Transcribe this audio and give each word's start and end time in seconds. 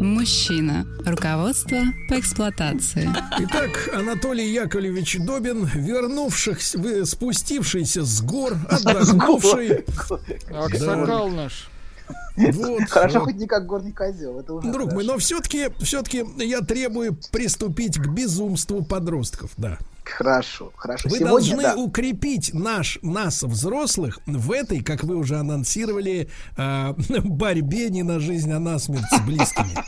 Мужчина. 0.00 0.86
Руководство 1.04 1.78
по 2.08 2.18
эксплуатации. 2.18 3.08
Итак, 3.40 3.90
Анатолий 3.94 4.52
Яковлевич 4.52 5.18
Добин, 5.20 5.64
вернувшихся, 5.74 6.78
вы- 6.78 7.04
спустившийся 7.06 8.02
с 8.04 8.20
гор, 8.22 8.56
отдохнувший. 8.68 9.84
Аксакал 10.50 11.28
наш. 11.30 11.68
Вот, 12.36 12.82
Хорошо, 12.90 13.20
вот. 13.20 13.24
хоть 13.26 13.36
не 13.36 13.46
как 13.46 13.66
горный 13.66 13.92
козел. 13.92 14.40
Это 14.40 14.54
уже 14.54 14.70
Друг 14.72 14.86
мой, 14.92 15.04
хорошо. 15.04 15.12
но 15.12 15.18
все-таки, 15.18 15.68
все-таки 15.80 16.24
я 16.38 16.60
требую 16.60 17.16
приступить 17.30 17.96
к 17.98 18.08
безумству 18.08 18.82
подростков, 18.84 19.52
да. 19.56 19.78
Хорошо, 20.04 20.72
хорошо. 20.76 21.08
Вы 21.08 21.18
Сегодня, 21.18 21.30
должны 21.30 21.62
да. 21.62 21.76
укрепить 21.76 22.52
наш, 22.52 22.98
нас, 23.02 23.42
взрослых, 23.42 24.18
в 24.26 24.52
этой, 24.52 24.82
как 24.82 25.02
вы 25.02 25.16
уже 25.16 25.36
анонсировали, 25.36 26.28
э, 26.56 26.92
борьбе 27.24 27.90
не 27.90 28.02
на 28.02 28.20
жизнь, 28.20 28.52
а 28.52 28.58
на 28.58 28.78
смерть 28.78 29.06
с 29.10 29.20
близкими. 29.20 29.74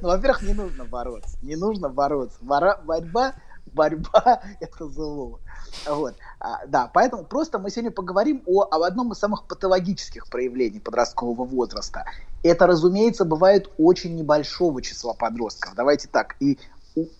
Ну, 0.00 0.08
во-первых, 0.08 0.42
не 0.42 0.54
нужно 0.54 0.84
бороться. 0.84 1.36
Не 1.42 1.56
нужно 1.56 1.88
бороться. 1.88 2.38
Борьба, 2.42 3.34
борьба– 3.72 4.42
это 4.60 4.88
зло. 4.88 5.40
Вот. 5.86 6.14
А, 6.40 6.66
да, 6.66 6.90
поэтому 6.92 7.24
просто 7.24 7.58
мы 7.58 7.70
сегодня 7.70 7.90
поговорим 7.90 8.42
о, 8.46 8.62
об 8.62 8.82
одном 8.82 9.12
из 9.12 9.18
самых 9.18 9.44
патологических 9.46 10.28
проявлений 10.28 10.80
подросткового 10.80 11.44
возраста. 11.44 12.04
Это, 12.42 12.66
разумеется, 12.66 13.24
бывает 13.24 13.70
очень 13.78 14.16
небольшого 14.16 14.82
числа 14.82 15.14
подростков. 15.14 15.74
Давайте 15.74 16.08
так, 16.08 16.36
и 16.40 16.58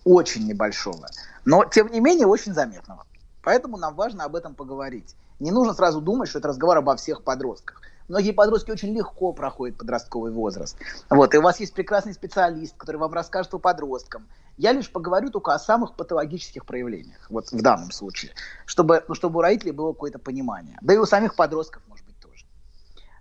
очень 0.03 0.47
небольшого. 0.47 1.07
Но, 1.49 1.65
тем 1.65 1.87
не 1.91 1.99
менее, 1.99 2.27
очень 2.27 2.53
заметного. 2.53 3.07
Поэтому 3.41 3.77
нам 3.77 3.95
важно 3.95 4.23
об 4.23 4.35
этом 4.35 4.53
поговорить. 4.53 5.15
Не 5.39 5.49
нужно 5.49 5.73
сразу 5.73 5.99
думать, 5.99 6.29
что 6.29 6.37
это 6.37 6.49
разговор 6.49 6.77
обо 6.77 6.95
всех 6.95 7.23
подростках. 7.23 7.81
Многие 8.07 8.33
подростки 8.33 8.69
очень 8.69 8.93
легко 8.95 9.33
проходят 9.33 9.75
подростковый 9.75 10.31
возраст. 10.31 10.77
Вот, 11.09 11.33
и 11.33 11.39
у 11.39 11.41
вас 11.41 11.59
есть 11.59 11.73
прекрасный 11.73 12.13
специалист, 12.13 12.77
который 12.77 12.97
вам 12.97 13.13
расскажет 13.13 13.51
о 13.55 13.57
подросткам. 13.57 14.27
Я 14.57 14.73
лишь 14.73 14.91
поговорю 14.91 15.31
только 15.31 15.51
о 15.51 15.57
самых 15.57 15.95
патологических 15.95 16.67
проявлениях, 16.67 17.25
вот 17.31 17.51
в 17.51 17.61
данном 17.63 17.89
случае, 17.89 18.33
чтобы, 18.67 19.03
ну, 19.07 19.15
чтобы 19.15 19.39
у 19.39 19.41
родителей 19.41 19.71
было 19.71 19.93
какое-то 19.93 20.19
понимание. 20.19 20.77
Да 20.81 20.93
и 20.93 20.97
у 20.97 21.05
самих 21.07 21.35
подростков, 21.35 21.81
может 21.87 22.05
быть, 22.05 22.19
тоже. 22.19 22.45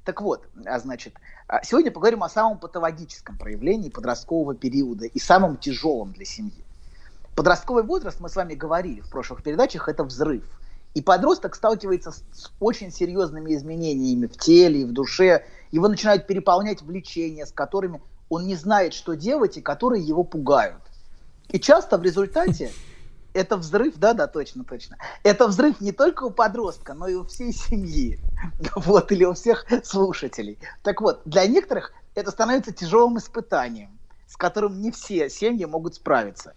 Так 0.05 0.21
вот, 0.21 0.47
а, 0.67 0.79
значит, 0.79 1.15
а, 1.47 1.63
сегодня 1.63 1.91
поговорим 1.91 2.23
о 2.25 2.29
самом 2.29 2.59
патологическом 2.59 3.39
проявлении 3.39 3.89
подросткового 3.89 4.55
периода 4.55 5.07
и 5.07 5.19
самом 5.19 5.57
тяжелом 5.57 6.13
для 6.13 6.27
семьи. 6.27 6.68
Подростковый 7.39 7.85
возраст, 7.85 8.19
мы 8.19 8.29
с 8.29 8.35
вами 8.35 8.55
говорили 8.55 9.01
в 9.01 9.09
прошлых 9.11 9.45
передачах, 9.45 9.89
это 9.89 10.03
взрыв. 10.03 10.43
И 10.95 11.01
подросток 11.01 11.55
сталкивается 11.55 12.11
с, 12.11 12.25
с 12.33 12.51
очень 12.59 12.91
серьезными 12.91 13.55
изменениями 13.55 14.27
в 14.27 14.37
теле 14.37 14.81
и 14.81 14.85
в 14.85 14.91
душе. 14.91 15.47
Его 15.71 15.87
начинают 15.87 16.27
переполнять 16.27 16.83
влечения, 16.83 17.47
с 17.47 17.53
которыми 17.53 18.03
он 18.29 18.49
не 18.49 18.57
знает, 18.57 18.93
что 18.93 19.15
делать, 19.15 19.57
и 19.57 19.61
которые 19.61 20.03
его 20.03 20.25
пугают. 20.25 20.83
И 21.49 21.61
часто 21.61 21.97
в 21.97 22.03
результате 22.03 22.73
это 23.35 23.57
взрыв, 23.57 23.99
да, 23.99 24.15
да, 24.15 24.27
точно, 24.27 24.65
точно. 24.65 24.97
Это 25.23 25.47
взрыв 25.47 25.81
не 25.81 25.93
только 25.93 26.25
у 26.25 26.31
подростка, 26.31 26.93
но 26.93 27.07
и 27.07 27.15
у 27.15 27.25
всей 27.25 27.53
семьи. 27.53 28.19
Вот, 28.75 29.13
или 29.13 29.25
у 29.25 29.35
всех 29.35 29.65
слушателей. 29.85 30.59
Так 30.83 31.01
вот, 31.01 31.23
для 31.25 31.47
некоторых 31.47 31.93
это 32.17 32.33
становится 32.33 32.73
тяжелым 32.73 33.19
испытанием, 33.19 33.97
с 34.27 34.37
которым 34.37 34.81
не 34.81 34.91
все 34.91 35.31
семьи 35.31 35.65
могут 35.67 35.95
справиться. 35.95 36.55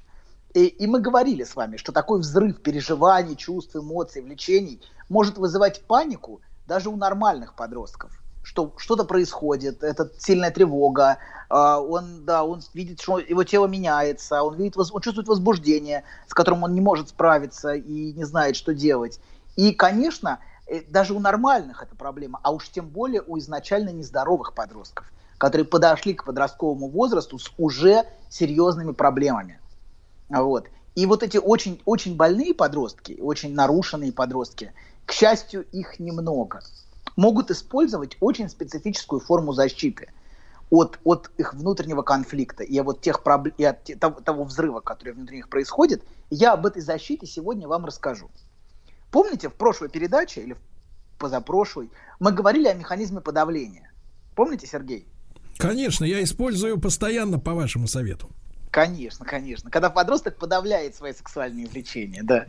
И, 0.53 0.65
и 0.65 0.87
мы 0.87 0.99
говорили 0.99 1.43
с 1.43 1.55
вами, 1.55 1.77
что 1.77 1.91
такой 1.91 2.19
взрыв 2.19 2.61
переживаний, 2.61 3.35
чувств, 3.35 3.75
эмоций, 3.75 4.21
влечений 4.21 4.81
может 5.07 5.37
вызывать 5.37 5.81
панику 5.85 6.41
даже 6.67 6.89
у 6.89 6.97
нормальных 6.97 7.55
подростков. 7.55 8.11
Что 8.43 8.73
что-то 8.77 9.05
происходит, 9.05 9.83
это 9.83 10.11
сильная 10.17 10.51
тревога, 10.51 11.19
а, 11.47 11.79
он, 11.79 12.25
да, 12.25 12.43
он 12.43 12.61
видит, 12.73 12.99
что 12.99 13.19
его 13.19 13.43
тело 13.43 13.67
меняется, 13.67 14.41
он, 14.41 14.55
видит, 14.55 14.77
он 14.77 15.01
чувствует 15.01 15.27
возбуждение, 15.27 16.03
с 16.27 16.33
которым 16.33 16.63
он 16.63 16.73
не 16.73 16.81
может 16.81 17.09
справиться 17.09 17.73
и 17.73 18.13
не 18.13 18.23
знает, 18.23 18.55
что 18.55 18.73
делать. 18.73 19.19
И, 19.55 19.73
конечно, 19.73 20.39
э, 20.65 20.81
даже 20.81 21.13
у 21.13 21.19
нормальных 21.19 21.83
это 21.83 21.95
проблема, 21.95 22.39
а 22.41 22.51
уж 22.51 22.67
тем 22.69 22.89
более 22.89 23.21
у 23.21 23.37
изначально 23.37 23.89
нездоровых 23.89 24.53
подростков, 24.53 25.11
которые 25.37 25.65
подошли 25.65 26.15
к 26.15 26.25
подростковому 26.25 26.89
возрасту 26.89 27.37
с 27.37 27.51
уже 27.57 28.05
серьезными 28.29 28.91
проблемами. 28.91 29.59
Вот. 30.39 30.67
И 30.95 31.05
вот 31.05 31.23
эти 31.23 31.37
очень, 31.37 31.81
очень 31.85 32.15
больные 32.15 32.53
подростки, 32.53 33.17
очень 33.21 33.53
нарушенные 33.53 34.11
подростки, 34.11 34.73
к 35.05 35.13
счастью, 35.13 35.65
их 35.71 35.99
немного, 35.99 36.61
могут 37.15 37.51
использовать 37.51 38.17
очень 38.19 38.49
специфическую 38.49 39.19
форму 39.19 39.53
защиты 39.53 40.09
от, 40.69 40.99
от 41.03 41.31
их 41.37 41.53
внутреннего 41.53 42.01
конфликта 42.01 42.63
и, 42.63 42.79
вот 42.79 43.01
тех 43.01 43.23
пробл- 43.23 43.53
и 43.57 43.63
от 43.63 43.83
того, 43.99 44.21
того 44.21 44.43
взрыва, 44.43 44.79
который 44.79 45.13
внутри 45.13 45.37
них 45.37 45.49
происходит. 45.49 46.03
Я 46.29 46.53
об 46.53 46.65
этой 46.65 46.81
защите 46.81 47.25
сегодня 47.25 47.67
вам 47.67 47.85
расскажу. 47.85 48.29
Помните, 49.11 49.49
в 49.49 49.53
прошлой 49.53 49.89
передаче 49.89 50.41
или 50.41 50.55
позапрошлой 51.19 51.89
мы 52.19 52.31
говорили 52.31 52.67
о 52.67 52.73
механизме 52.73 53.19
подавления. 53.19 53.91
Помните, 54.35 54.65
Сергей? 54.65 55.05
Конечно, 55.57 56.05
я 56.05 56.23
использую 56.23 56.79
постоянно 56.79 57.37
по 57.37 57.53
вашему 57.53 57.87
совету. 57.87 58.29
Конечно, 58.71 59.25
конечно. 59.25 59.69
Когда 59.69 59.89
подросток 59.89 60.37
подавляет 60.37 60.95
свои 60.95 61.11
сексуальные 61.11 61.67
влечения, 61.67 62.23
да. 62.23 62.45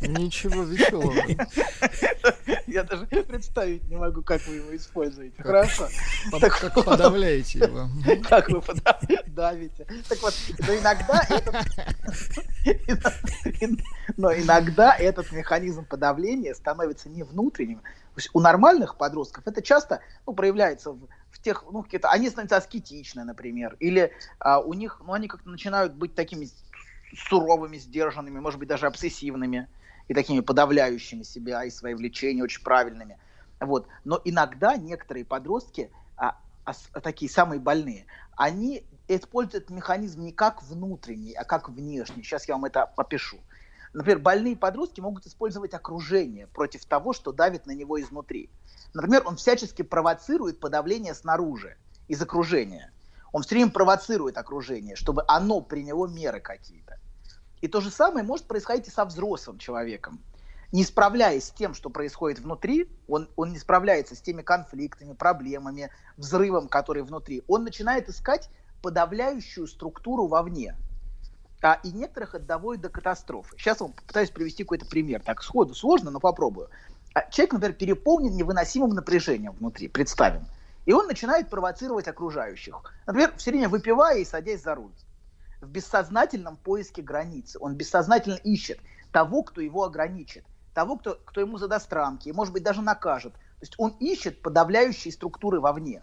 Ничего 0.00 0.64
веселого. 0.64 1.14
Я 2.66 2.84
даже 2.84 3.06
представить 3.06 3.88
не 3.88 3.96
могу, 3.96 4.22
как 4.22 4.46
вы 4.46 4.56
его 4.56 4.76
используете. 4.76 5.42
Хорошо. 5.42 5.88
Как 6.40 6.74
подавляете 6.84 7.60
его. 7.60 7.88
Как 8.28 8.50
вы 8.50 8.62
давите. 9.28 9.86
Так 10.08 10.20
вот, 10.20 10.34
но 10.58 10.74
иногда 10.74 11.26
этот... 11.30 11.54
Но 14.18 14.32
иногда 14.32 14.94
этот 14.94 15.32
механизм 15.32 15.86
подавления 15.86 16.54
становится 16.54 17.08
не 17.08 17.22
внутренним. 17.22 17.82
У 18.34 18.40
нормальных 18.40 18.96
подростков 18.96 19.46
это 19.46 19.62
часто 19.62 20.00
ну, 20.26 20.34
проявляется 20.34 20.92
в 20.92 21.08
тех, 21.44 21.64
ну, 21.70 21.82
какие-то, 21.82 22.10
они 22.10 22.28
становятся 22.30 22.56
аскетичны, 22.56 23.24
например, 23.24 23.76
или 23.78 24.12
а, 24.40 24.60
у 24.60 24.72
них, 24.74 25.00
ну, 25.04 25.12
они 25.12 25.28
как-то 25.28 25.48
начинают 25.50 25.94
быть 25.94 26.14
такими 26.14 26.48
суровыми, 27.14 27.76
сдержанными, 27.76 28.40
может 28.40 28.58
быть, 28.58 28.68
даже 28.68 28.86
обсессивными 28.86 29.68
и 30.08 30.14
такими 30.14 30.40
подавляющими 30.40 31.22
себя 31.22 31.64
и 31.64 31.70
свои 31.70 31.94
влечения 31.94 32.42
очень 32.42 32.62
правильными. 32.62 33.18
Вот. 33.60 33.88
Но 34.04 34.20
иногда 34.24 34.76
некоторые 34.76 35.24
подростки, 35.24 35.92
а, 36.16 36.34
ос- 36.66 36.90
такие 37.02 37.30
самые 37.30 37.60
больные, 37.60 38.06
они 38.36 38.88
используют 39.06 39.70
механизм 39.70 40.22
не 40.22 40.32
как 40.32 40.62
внутренний, 40.62 41.34
а 41.34 41.44
как 41.44 41.68
внешний. 41.68 42.22
Сейчас 42.22 42.48
я 42.48 42.54
вам 42.54 42.64
это 42.64 42.84
опишу. 42.96 43.44
Например, 43.94 44.18
больные 44.18 44.56
подростки 44.56 45.00
могут 45.00 45.26
использовать 45.26 45.72
окружение 45.72 46.48
против 46.48 46.84
того, 46.84 47.12
что 47.12 47.32
давит 47.32 47.66
на 47.66 47.72
него 47.72 48.00
изнутри. 48.00 48.50
Например, 48.92 49.22
он 49.24 49.36
всячески 49.36 49.82
провоцирует 49.82 50.60
подавление 50.60 51.14
снаружи, 51.14 51.76
из 52.08 52.20
окружения. 52.20 52.92
Он 53.32 53.42
все 53.42 53.56
время 53.56 53.70
провоцирует 53.70 54.38
окружение, 54.38 54.96
чтобы 54.96 55.24
оно 55.26 55.60
приняло 55.60 56.06
меры 56.06 56.40
какие-то. 56.40 56.98
И 57.60 57.68
то 57.68 57.80
же 57.80 57.90
самое 57.90 58.24
может 58.24 58.46
происходить 58.46 58.88
и 58.88 58.90
со 58.90 59.04
взрослым 59.04 59.58
человеком. 59.58 60.20
Не 60.72 60.84
справляясь 60.84 61.44
с 61.44 61.50
тем, 61.50 61.72
что 61.72 61.88
происходит 61.88 62.40
внутри, 62.40 62.88
он, 63.08 63.28
он 63.36 63.52
не 63.52 63.58
справляется 63.58 64.16
с 64.16 64.20
теми 64.20 64.42
конфликтами, 64.42 65.12
проблемами, 65.12 65.90
взрывом, 66.16 66.68
который 66.68 67.02
внутри. 67.02 67.42
Он 67.46 67.64
начинает 67.64 68.08
искать 68.08 68.50
подавляющую 68.82 69.66
структуру 69.66 70.26
вовне. 70.26 70.76
А, 71.64 71.80
и 71.82 71.92
некоторых 71.92 72.34
это 72.34 72.44
доводит 72.44 72.82
до 72.82 72.90
катастрофы. 72.90 73.56
Сейчас 73.56 73.80
вам 73.80 73.94
попытаюсь 73.94 74.28
привести 74.28 74.64
какой-то 74.64 74.84
пример. 74.84 75.22
Так 75.22 75.42
сходу 75.42 75.74
сложно, 75.74 76.10
но 76.10 76.20
попробую. 76.20 76.68
А 77.14 77.22
Человек, 77.30 77.54
например, 77.54 77.76
переполнен 77.76 78.36
невыносимым 78.36 78.90
напряжением 78.90 79.52
внутри, 79.52 79.88
представим. 79.88 80.44
И 80.84 80.92
он 80.92 81.06
начинает 81.06 81.48
провоцировать 81.48 82.06
окружающих. 82.06 82.82
Например, 83.06 83.32
все 83.38 83.50
время 83.50 83.70
выпивая 83.70 84.18
и 84.18 84.26
садясь 84.26 84.62
за 84.62 84.74
руль. 84.74 84.92
В 85.62 85.68
бессознательном 85.70 86.58
поиске 86.58 87.00
границы. 87.00 87.58
Он 87.58 87.74
бессознательно 87.76 88.34
ищет 88.44 88.78
того, 89.10 89.42
кто 89.42 89.62
его 89.62 89.84
ограничит. 89.84 90.44
Того, 90.74 90.98
кто, 90.98 91.18
кто 91.24 91.40
ему 91.40 91.56
задаст 91.56 91.90
рамки, 91.90 92.28
и, 92.28 92.32
может 92.32 92.52
быть, 92.52 92.62
даже 92.62 92.82
накажет. 92.82 93.32
То 93.32 93.62
есть 93.62 93.74
он 93.78 93.96
ищет 94.00 94.42
подавляющие 94.42 95.14
структуры 95.14 95.60
вовне. 95.60 96.02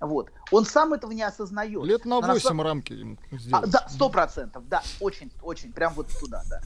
Вот. 0.00 0.30
Он 0.52 0.64
сам 0.64 0.92
этого 0.92 1.10
не 1.12 1.22
осознает. 1.22 1.82
Лет 1.84 2.04
на 2.04 2.20
Но 2.20 2.26
на 2.26 2.34
8 2.34 2.48
самом- 2.48 2.64
рамки 2.64 2.92
ему 2.92 3.18
а, 3.32 3.36
сделать. 3.38 3.70
да, 3.70 3.86
сто 3.88 4.08
процентов, 4.08 4.68
да, 4.68 4.82
очень, 5.00 5.32
очень, 5.42 5.72
прям 5.72 5.92
вот 5.94 6.08
туда, 6.20 6.42
да. 6.48 6.60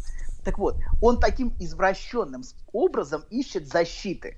Так 0.44 0.58
вот, 0.58 0.76
он 1.00 1.18
таким 1.18 1.54
извращенным 1.60 2.42
образом 2.72 3.22
ищет 3.30 3.68
защиты 3.68 4.36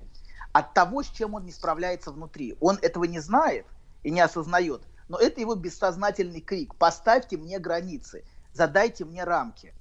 от 0.53 0.73
того, 0.73 1.03
с 1.03 1.07
чем 1.07 1.33
он 1.33 1.45
не 1.45 1.51
справляется 1.51 2.11
внутри. 2.11 2.55
Он 2.61 2.77
этого 2.81 3.03
не 3.03 3.19
знает 3.19 3.65
и 4.03 4.11
не 4.11 4.21
осознает, 4.21 4.81
но 5.09 5.17
это 5.17 5.41
его 5.41 5.55
бессознательный 5.55 6.41
крик. 6.41 6.75
Поставьте 6.75 7.37
мне 7.37 7.59
границы, 7.59 8.23
задайте 8.53 9.03
мне 9.03 9.23
рамки. 9.25 9.73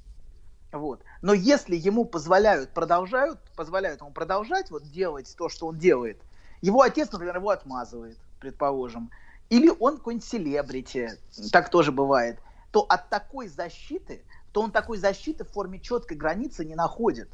Вот. 0.72 1.02
Но 1.22 1.34
если 1.34 1.76
ему 1.76 2.04
позволяют, 2.04 2.70
продолжают, 2.70 3.38
позволяют 3.54 4.00
ему 4.00 4.10
продолжать 4.10 4.72
вот 4.72 4.82
делать 4.90 5.32
то, 5.38 5.48
что 5.48 5.68
он 5.68 5.78
делает, 5.78 6.20
его 6.62 6.80
отец, 6.80 7.12
например, 7.12 7.36
его 7.36 7.50
отмазывает, 7.50 8.18
предположим, 8.44 9.10
или 9.48 9.72
он 9.80 9.96
какой-нибудь 9.96 10.26
селебрити, 10.28 11.12
так 11.50 11.70
тоже 11.70 11.92
бывает, 11.92 12.38
то 12.70 12.80
от 12.80 13.08
такой 13.08 13.48
защиты, 13.48 14.22
то 14.52 14.60
он 14.60 14.70
такой 14.70 14.98
защиты 14.98 15.44
в 15.44 15.48
форме 15.50 15.78
четкой 15.80 16.16
границы 16.18 16.64
не 16.64 16.74
находит. 16.74 17.28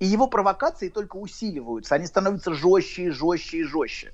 И 0.00 0.06
его 0.06 0.26
провокации 0.26 0.88
только 0.88 1.16
усиливаются, 1.16 1.94
они 1.96 2.06
становятся 2.06 2.54
жестче 2.54 3.04
и 3.04 3.10
жестче 3.10 3.58
и 3.58 3.64
жестче. 3.64 4.12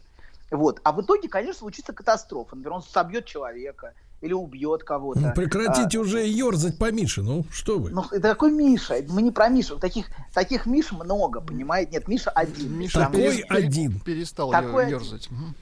Вот. 0.50 0.80
А 0.82 0.92
в 0.92 1.02
итоге, 1.02 1.28
конечно, 1.28 1.60
случится 1.60 1.92
катастрофа. 1.92 2.56
Например, 2.56 2.76
он 2.76 2.82
собьет 2.82 3.26
человека 3.26 3.92
или 4.20 4.32
убьет 4.32 4.82
кого-то. 4.84 5.20
Ну, 5.20 5.32
Прекратите 5.34 5.98
А, 5.98 6.00
уже 6.00 6.26
ерзать 6.26 6.78
по 6.78 6.90
Мише, 6.90 7.22
ну 7.22 7.44
что 7.50 7.78
вы. 7.78 7.90
ну, 7.90 8.04
это 8.10 8.28
какой 8.28 8.50
Миша? 8.52 8.96
Мы 9.08 9.20
не 9.22 9.30
про 9.30 9.48
Мишу. 9.48 9.78
Таких, 9.78 10.06
таких 10.32 10.66
Миш 10.66 10.92
много, 10.92 11.40
понимаете? 11.40 11.92
Нет, 11.92 12.08
Миша 12.08 12.30
один. 12.30 12.78
Миша 12.78 13.00
Такой 13.00 13.20
перес- 13.20 13.44
один. 13.50 14.00
перестал 14.00 14.50
Такой 14.50 14.88
е- 14.90 14.96
один. 14.96 15.54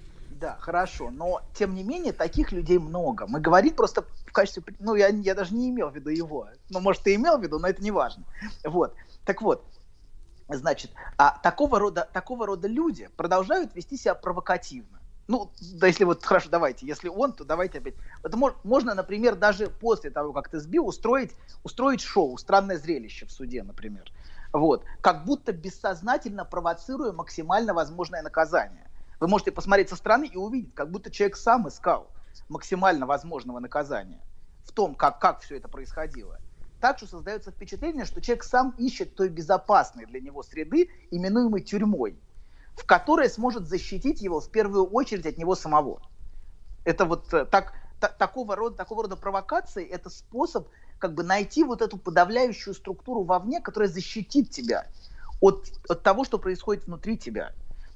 Да, 0.43 0.57
хорошо. 0.59 1.11
Но, 1.13 1.41
тем 1.55 1.73
не 1.73 1.85
менее, 1.85 2.13
таких 2.13 2.51
людей 2.51 2.79
много. 2.79 3.29
Мы 3.29 3.39
говорим 3.39 3.77
просто 3.77 4.03
в 4.27 4.33
качестве... 4.33 4.65
Ну, 4.81 4.97
я, 4.97 5.07
я 5.07 5.37
даже 5.37 5.55
не 5.55 5.71
имел 5.71 5.89
в 5.91 5.95
виду 5.95 6.11
его. 6.11 6.49
Ну, 6.69 6.81
может, 6.81 7.05
ты 7.05 7.15
имел 7.15 7.39
в 7.39 7.43
виду, 7.45 7.61
но 7.61 7.69
это 7.69 7.81
не 7.81 7.93
важно. 7.93 8.25
Вот. 8.65 8.93
Так 9.23 9.41
вот, 9.41 9.65
значит, 10.49 10.91
а 11.17 11.39
такого 11.45 11.79
рода, 11.79 12.09
такого 12.13 12.45
рода 12.45 12.67
люди 12.67 13.09
продолжают 13.17 13.77
вести 13.77 13.97
себя 13.97 14.17
провокативно. 14.17 14.99
Ну, 15.29 15.53
да 15.75 15.87
если 15.87 16.03
вот, 16.03 16.25
хорошо, 16.25 16.49
давайте, 16.51 16.87
если 16.87 17.09
он, 17.09 17.35
то 17.35 17.45
давайте 17.45 17.79
опять. 17.79 17.95
Это 18.25 18.37
мож- 18.37 18.57
можно, 18.65 18.95
например, 18.95 19.37
даже 19.37 19.69
после 19.69 20.11
того, 20.11 20.33
как 20.33 20.49
ты 20.49 20.59
сбил, 20.59 20.89
устроить, 20.89 21.37
устроить 21.63 22.01
шоу, 22.01 22.37
странное 22.37 22.79
зрелище 22.79 23.27
в 23.27 23.31
суде, 23.31 23.63
например. 23.63 24.11
Вот. 24.53 24.85
Как 25.03 25.25
будто 25.25 25.53
бессознательно 25.53 26.45
провоцируя 26.45 27.13
максимально 27.13 27.75
возможное 27.75 28.23
наказание. 28.23 28.89
Вы 29.23 29.29
можете 29.29 29.53
посмотреть 29.53 29.89
со 29.89 29.95
стороны 29.95 30.27
и 30.27 30.37
увидеть, 30.37 30.75
как 30.75 30.91
будто 30.91 31.09
человек 31.09 31.37
сам 31.37 31.69
искал 31.69 32.11
максимально 32.49 33.07
возможного 33.07 33.61
наказания 33.61 34.21
в 34.65 34.73
том, 34.73 34.97
как, 34.97 35.21
как 35.21 35.43
все 35.43 35.59
это 35.59 35.69
происходило. 35.69 36.41
Так 36.81 36.99
что 36.99 37.07
создается 37.07 37.53
впечатление, 37.53 38.05
что 38.05 38.21
человек 38.21 38.43
сам 38.43 38.75
ищет 38.79 39.15
той 39.15 39.29
безопасной 39.29 40.07
для 40.07 40.21
него 40.21 40.43
среды, 40.43 40.91
именуемой 41.13 41.61
тюрьмой, 41.61 42.21
в 42.75 42.85
которой 42.85 43.31
сможет 43.31 43.69
защитить 43.69 44.21
его 44.23 44.41
в 44.41 44.51
первую 44.51 44.87
очередь 44.87 45.27
от 45.27 45.39
него 45.39 45.55
самого. 45.55 46.03
Это 46.83 47.05
вот 47.05 47.33
э, 47.33 47.45
так, 47.45 47.75
та- 48.01 48.09
такого, 48.09 48.57
рода, 48.57 48.75
такого 48.75 49.05
рода 49.05 49.15
провокации, 49.15 49.87
это 49.87 50.11
способ 50.11 50.69
как 50.99 51.15
бы 51.15 51.23
найти 51.23 51.63
вот 51.63 51.81
эту 51.81 51.97
подавляющую 51.97 52.75
структуру 52.75 53.23
вовне, 53.23 53.61
которая 53.61 53.89
защитит 53.89 54.51
тебя 54.51 54.89
от, 55.39 55.69
от 55.89 56.03
того, 56.03 56.25
что 56.25 56.41
происходит 56.41 56.87
внутри 56.87 57.17
тебя. 57.17 57.53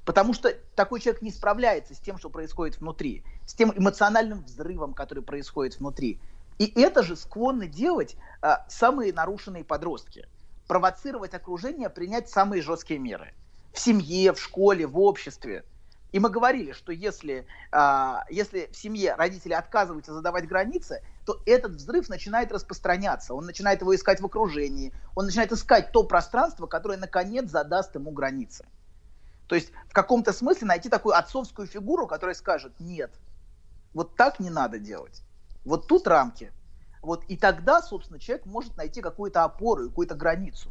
Потому 0.06 0.34
что 0.34 0.54
такой 0.76 1.00
человек 1.00 1.20
не 1.20 1.32
справляется 1.32 1.92
с 1.92 1.98
тем, 1.98 2.16
что 2.16 2.30
происходит 2.30 2.78
внутри, 2.78 3.24
с 3.44 3.54
тем 3.54 3.72
эмоциональным 3.76 4.44
взрывом, 4.44 4.94
который 4.94 5.22
происходит 5.24 5.80
внутри. 5.80 6.20
И 6.58 6.72
это 6.80 7.02
же 7.02 7.16
склонны 7.16 7.66
делать 7.66 8.16
а, 8.40 8.64
самые 8.68 9.12
нарушенные 9.12 9.64
подростки. 9.64 10.28
Провоцировать 10.68 11.34
окружение 11.34 11.90
принять 11.90 12.30
самые 12.30 12.62
жесткие 12.62 13.00
меры. 13.00 13.34
В 13.72 13.80
семье, 13.80 14.32
в 14.32 14.40
школе, 14.40 14.86
в 14.86 14.96
обществе. 15.00 15.64
И 16.12 16.20
мы 16.20 16.30
говорили, 16.30 16.70
что 16.70 16.92
если, 16.92 17.44
а, 17.72 18.24
если 18.30 18.70
в 18.70 18.76
семье 18.76 19.16
родители 19.16 19.54
отказываются 19.54 20.14
задавать 20.14 20.46
границы, 20.46 21.02
то 21.26 21.42
этот 21.46 21.72
взрыв 21.72 22.08
начинает 22.08 22.52
распространяться. 22.52 23.34
Он 23.34 23.44
начинает 23.44 23.80
его 23.80 23.92
искать 23.92 24.20
в 24.20 24.26
окружении. 24.26 24.92
Он 25.16 25.24
начинает 25.26 25.50
искать 25.50 25.90
то 25.90 26.04
пространство, 26.04 26.68
которое 26.68 26.96
наконец 26.96 27.50
задаст 27.50 27.96
ему 27.96 28.12
границы. 28.12 28.66
То 29.48 29.54
есть 29.54 29.70
в 29.88 29.92
каком-то 29.92 30.32
смысле 30.32 30.66
найти 30.66 30.88
такую 30.88 31.16
отцовскую 31.16 31.68
фигуру, 31.68 32.06
которая 32.06 32.34
скажет, 32.34 32.72
нет, 32.80 33.12
вот 33.94 34.16
так 34.16 34.40
не 34.40 34.50
надо 34.50 34.78
делать. 34.78 35.22
Вот 35.64 35.86
тут 35.86 36.06
рамки. 36.06 36.52
Вот 37.02 37.24
и 37.28 37.36
тогда, 37.36 37.82
собственно, 37.82 38.18
человек 38.18 38.46
может 38.46 38.76
найти 38.76 39.00
какую-то 39.00 39.44
опору 39.44 39.84
и 39.84 39.88
какую-то 39.88 40.14
границу. 40.14 40.70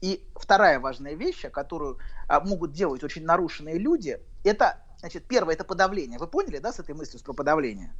И 0.00 0.24
вторая 0.36 0.78
важная 0.78 1.14
вещь, 1.14 1.44
которую 1.50 1.98
а, 2.28 2.40
могут 2.40 2.72
делать 2.72 3.02
очень 3.02 3.24
нарушенные 3.24 3.78
люди, 3.78 4.20
это, 4.44 4.78
значит, 4.98 5.24
первое, 5.26 5.54
это 5.54 5.64
подавление. 5.64 6.18
Вы 6.18 6.26
поняли, 6.28 6.58
да, 6.58 6.72
с 6.72 6.78
этой 6.78 6.94
мыслью 6.94 7.22
про 7.24 7.32
подавление? 7.32 7.92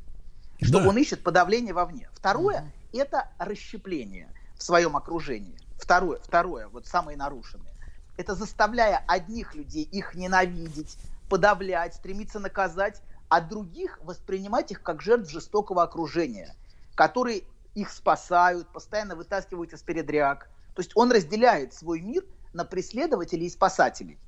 Что 0.60 0.80
Да. 0.80 0.88
он 0.88 0.96
ищет 0.96 1.22
подавление 1.22 1.74
вовне. 1.74 2.08
Второе, 2.12 2.72
это 2.92 3.30
расщепление 3.38 4.28
в 4.56 4.62
своем 4.62 4.96
окружении. 4.96 5.58
Второе, 5.78 6.20
второе, 6.20 6.68
вот 6.68 6.86
самое 6.86 7.16
нарушенное. 7.16 7.72
Это 8.16 8.34
заставляя 8.34 9.04
одних 9.06 9.54
людей 9.54 9.84
их 9.84 10.14
ненавидеть, 10.14 10.96
подавлять, 11.28 11.94
стремиться 11.94 12.38
наказать, 12.38 13.02
а 13.28 13.40
других 13.40 13.98
воспринимать 14.02 14.70
их 14.70 14.82
как 14.82 15.02
жертв 15.02 15.30
жестокого 15.30 15.82
окружения, 15.82 16.54
которые 16.94 17.42
их 17.74 17.90
спасают, 17.90 18.68
постоянно 18.72 19.16
вытаскивают 19.16 19.72
из 19.72 19.82
передряг. 19.82 20.48
То 20.74 20.82
есть 20.82 20.92
он 20.94 21.12
разделяет 21.12 21.74
свой 21.74 22.00
мир 22.00 22.24
на 22.52 22.64
преследователей 22.64 23.46
и 23.46 23.50
спасателей. 23.50 24.18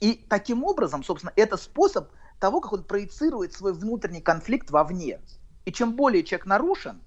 И 0.00 0.24
таким 0.28 0.64
образом, 0.64 1.02
собственно, 1.02 1.32
это 1.36 1.56
способ 1.56 2.10
того, 2.38 2.60
как 2.60 2.72
он 2.72 2.84
проецирует 2.84 3.52
свой 3.52 3.72
внутренний 3.72 4.20
конфликт 4.20 4.70
вовне. 4.70 5.20
И 5.64 5.72
чем 5.72 5.96
более 5.96 6.22
человек 6.22 6.46
нарушен, 6.46 7.02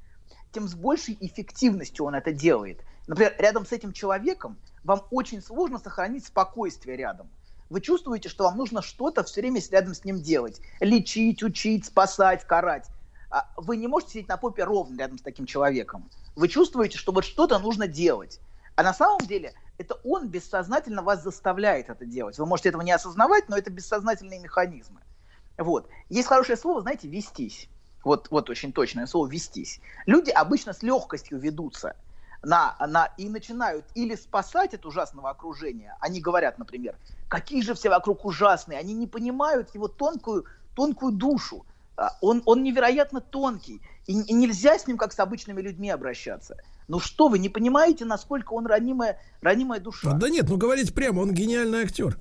тем 0.51 0.67
с 0.67 0.75
большей 0.75 1.17
эффективностью 1.19 2.05
он 2.05 2.15
это 2.15 2.33
делает. 2.33 2.81
Например, 3.07 3.33
рядом 3.39 3.65
с 3.65 3.71
этим 3.71 3.93
человеком 3.93 4.57
вам 4.83 5.03
очень 5.11 5.41
сложно 5.41 5.79
сохранить 5.79 6.25
спокойствие 6.25 6.97
рядом. 6.97 7.29
Вы 7.69 7.81
чувствуете, 7.81 8.27
что 8.27 8.43
вам 8.43 8.57
нужно 8.57 8.81
что-то 8.81 9.23
все 9.23 9.41
время 9.41 9.61
рядом 9.71 9.93
с 9.93 10.03
ним 10.03 10.21
делать. 10.21 10.59
Лечить, 10.79 11.41
учить, 11.41 11.85
спасать, 11.85 12.45
карать. 12.45 12.87
А 13.29 13.49
Вы 13.55 13.77
не 13.77 13.87
можете 13.87 14.11
сидеть 14.11 14.27
на 14.27 14.37
попе 14.37 14.65
ровно 14.65 14.99
рядом 14.99 15.17
с 15.17 15.21
таким 15.21 15.45
человеком. 15.45 16.09
Вы 16.35 16.49
чувствуете, 16.49 16.97
что 16.97 17.13
вот 17.13 17.23
что-то 17.23 17.59
нужно 17.59 17.87
делать. 17.87 18.39
А 18.75 18.83
на 18.83 18.93
самом 18.93 19.25
деле 19.25 19.53
это 19.77 19.95
он 20.03 20.27
бессознательно 20.27 21.01
вас 21.01 21.23
заставляет 21.23 21.89
это 21.89 22.05
делать. 22.05 22.37
Вы 22.37 22.45
можете 22.45 22.69
этого 22.69 22.81
не 22.81 22.91
осознавать, 22.91 23.47
но 23.47 23.57
это 23.57 23.71
бессознательные 23.71 24.39
механизмы. 24.39 24.99
Вот. 25.57 25.87
Есть 26.09 26.27
хорошее 26.27 26.57
слово, 26.57 26.81
знаете, 26.81 27.07
вестись. 27.07 27.69
Вот, 28.03 28.29
вот 28.31 28.49
очень 28.49 28.73
точное 28.73 29.05
слово 29.05 29.27
вестись. 29.27 29.79
Люди 30.05 30.31
обычно 30.31 30.73
с 30.73 30.81
легкостью 30.81 31.39
ведутся 31.39 31.95
на, 32.43 32.75
на, 32.87 33.05
и 33.17 33.29
начинают 33.29 33.85
или 33.93 34.15
спасать 34.15 34.73
от 34.73 34.85
ужасного 34.85 35.29
окружения. 35.29 35.95
Они 35.99 36.19
говорят, 36.19 36.57
например, 36.57 36.95
какие 37.27 37.61
же 37.61 37.73
все 37.75 37.89
вокруг 37.89 38.25
ужасные. 38.25 38.79
Они 38.79 38.93
не 38.93 39.07
понимают 39.07 39.73
его 39.75 39.87
тонкую, 39.87 40.45
тонкую 40.75 41.11
душу. 41.13 41.65
А, 41.97 42.17
Он, 42.21 42.41
он 42.45 42.63
невероятно 42.63 43.21
тонкий. 43.21 43.81
И, 44.07 44.13
и 44.19 44.33
нельзя 44.33 44.79
с 44.79 44.87
ним 44.87 44.97
как 44.97 45.13
с 45.13 45.19
обычными 45.19 45.61
людьми 45.61 45.89
обращаться. 45.89 46.57
Ну 46.87 46.99
что 46.99 47.27
вы, 47.27 47.37
не 47.39 47.49
понимаете, 47.49 48.05
насколько 48.05 48.53
он 48.53 48.65
ранимая, 48.65 49.19
ранимая 49.41 49.79
душа? 49.79 50.13
Да 50.13 50.27
нет, 50.29 50.49
ну 50.49 50.57
говорите 50.57 50.91
прямо, 50.93 51.21
он 51.21 51.31
гениальный 51.31 51.83
актер. 51.83 52.17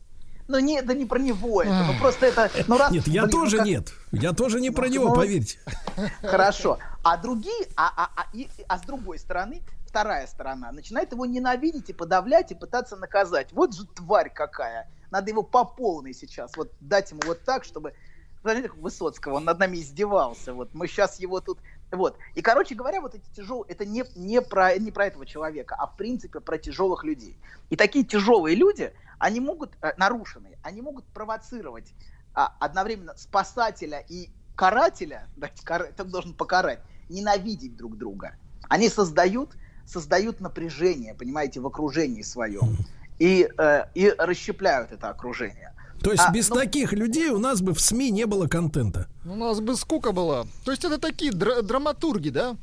Ну 0.48 0.58
не, 0.58 0.78
это 0.80 0.94
не 0.94 1.06
про 1.06 1.18
него 1.20 1.62
это. 1.62 1.84
Ну 1.86 1.98
просто 2.00 2.26
это... 2.26 2.50
Ну, 2.66 2.76
раз, 2.76 2.90
Нет, 2.90 3.06
я 3.06 3.22
блин, 3.22 3.32
ну 3.32 3.40
тоже 3.40 3.56
как- 3.58 3.66
нет. 3.66 3.92
Я 4.10 4.32
тоже 4.32 4.60
не 4.60 4.70
про 4.70 4.88
Ну, 4.88 4.92
него, 4.92 5.08
ну, 5.10 5.14
поверьте. 5.14 5.58
Хорошо. 6.22 6.78
А 7.04 7.16
другие, 7.16 7.68
а, 7.76 7.92
а, 7.96 8.10
а, 8.16 8.26
и- 8.36 8.48
а 8.68 8.78
с 8.78 8.82
другой 8.82 9.20
стороны, 9.20 9.62
вторая 9.90 10.26
сторона 10.26 10.72
начинает 10.72 11.12
его 11.12 11.26
ненавидеть 11.26 11.90
и 11.90 11.92
подавлять 11.92 12.52
и 12.52 12.54
пытаться 12.54 12.96
наказать. 12.96 13.52
Вот 13.52 13.74
же 13.74 13.86
тварь 13.86 14.32
какая. 14.32 14.88
Надо 15.10 15.30
его 15.30 15.42
по 15.42 15.64
полной 15.64 16.14
сейчас 16.14 16.56
вот 16.56 16.72
дать 16.80 17.10
ему 17.10 17.20
вот 17.26 17.42
так, 17.44 17.64
чтобы 17.64 17.94
знаете, 18.42 18.68
как 18.68 18.78
Высоцкого, 18.78 19.34
он 19.34 19.44
над 19.44 19.58
нами 19.58 19.76
издевался. 19.78 20.54
Вот 20.54 20.72
мы 20.72 20.86
сейчас 20.86 21.20
его 21.20 21.40
тут. 21.40 21.58
Вот. 21.90 22.16
И, 22.34 22.40
короче 22.40 22.74
говоря, 22.74 23.00
вот 23.00 23.14
эти 23.14 23.28
тяжелые, 23.36 23.70
это 23.70 23.84
не, 23.84 24.04
не, 24.14 24.40
про, 24.40 24.78
не 24.78 24.90
про 24.90 25.06
этого 25.06 25.26
человека, 25.26 25.76
а 25.78 25.86
в 25.86 25.96
принципе 25.96 26.40
про 26.40 26.56
тяжелых 26.56 27.04
людей. 27.04 27.36
И 27.68 27.76
такие 27.76 28.04
тяжелые 28.04 28.56
люди, 28.56 28.94
они 29.18 29.40
могут, 29.40 29.72
э, 29.82 29.92
нарушенные, 29.98 30.58
они 30.62 30.80
могут 30.80 31.04
провоцировать 31.06 31.92
а, 32.32 32.54
одновременно 32.60 33.14
спасателя 33.16 34.02
и 34.08 34.30
карателя, 34.54 35.28
да, 35.36 35.50
кар- 35.64 35.92
кто 35.92 36.04
должен 36.04 36.32
покарать, 36.32 36.80
ненавидеть 37.10 37.76
друг 37.76 37.98
друга. 37.98 38.36
Они 38.68 38.88
создают, 38.88 39.50
создают 39.94 40.40
напряжение, 40.40 41.14
понимаете, 41.14 41.60
в 41.60 41.66
окружении 41.66 42.22
своем. 42.22 42.76
И, 43.18 43.48
э, 43.58 43.84
и 43.94 44.14
расщепляют 44.16 44.92
это 44.92 45.08
окружение. 45.10 45.72
То 46.02 46.12
есть 46.12 46.22
А, 46.26 46.32
без 46.32 46.48
ну- 46.48 46.56
таких 46.56 46.92
людей 46.94 47.28
у 47.28 47.38
нас 47.38 47.60
бы 47.60 47.74
в 47.74 47.80
СМИ 47.80 48.10
не 48.10 48.24
было 48.24 48.46
контента. 48.46 49.06
У 49.26 49.34
нас 49.34 49.60
бы 49.60 49.76
скука 49.76 50.12
была. 50.12 50.46
То 50.64 50.70
есть 50.70 50.84
это 50.84 50.96
такие 50.98 51.30
дра- 51.32 51.60
драматурги, 51.60 52.30
да? 52.30 52.56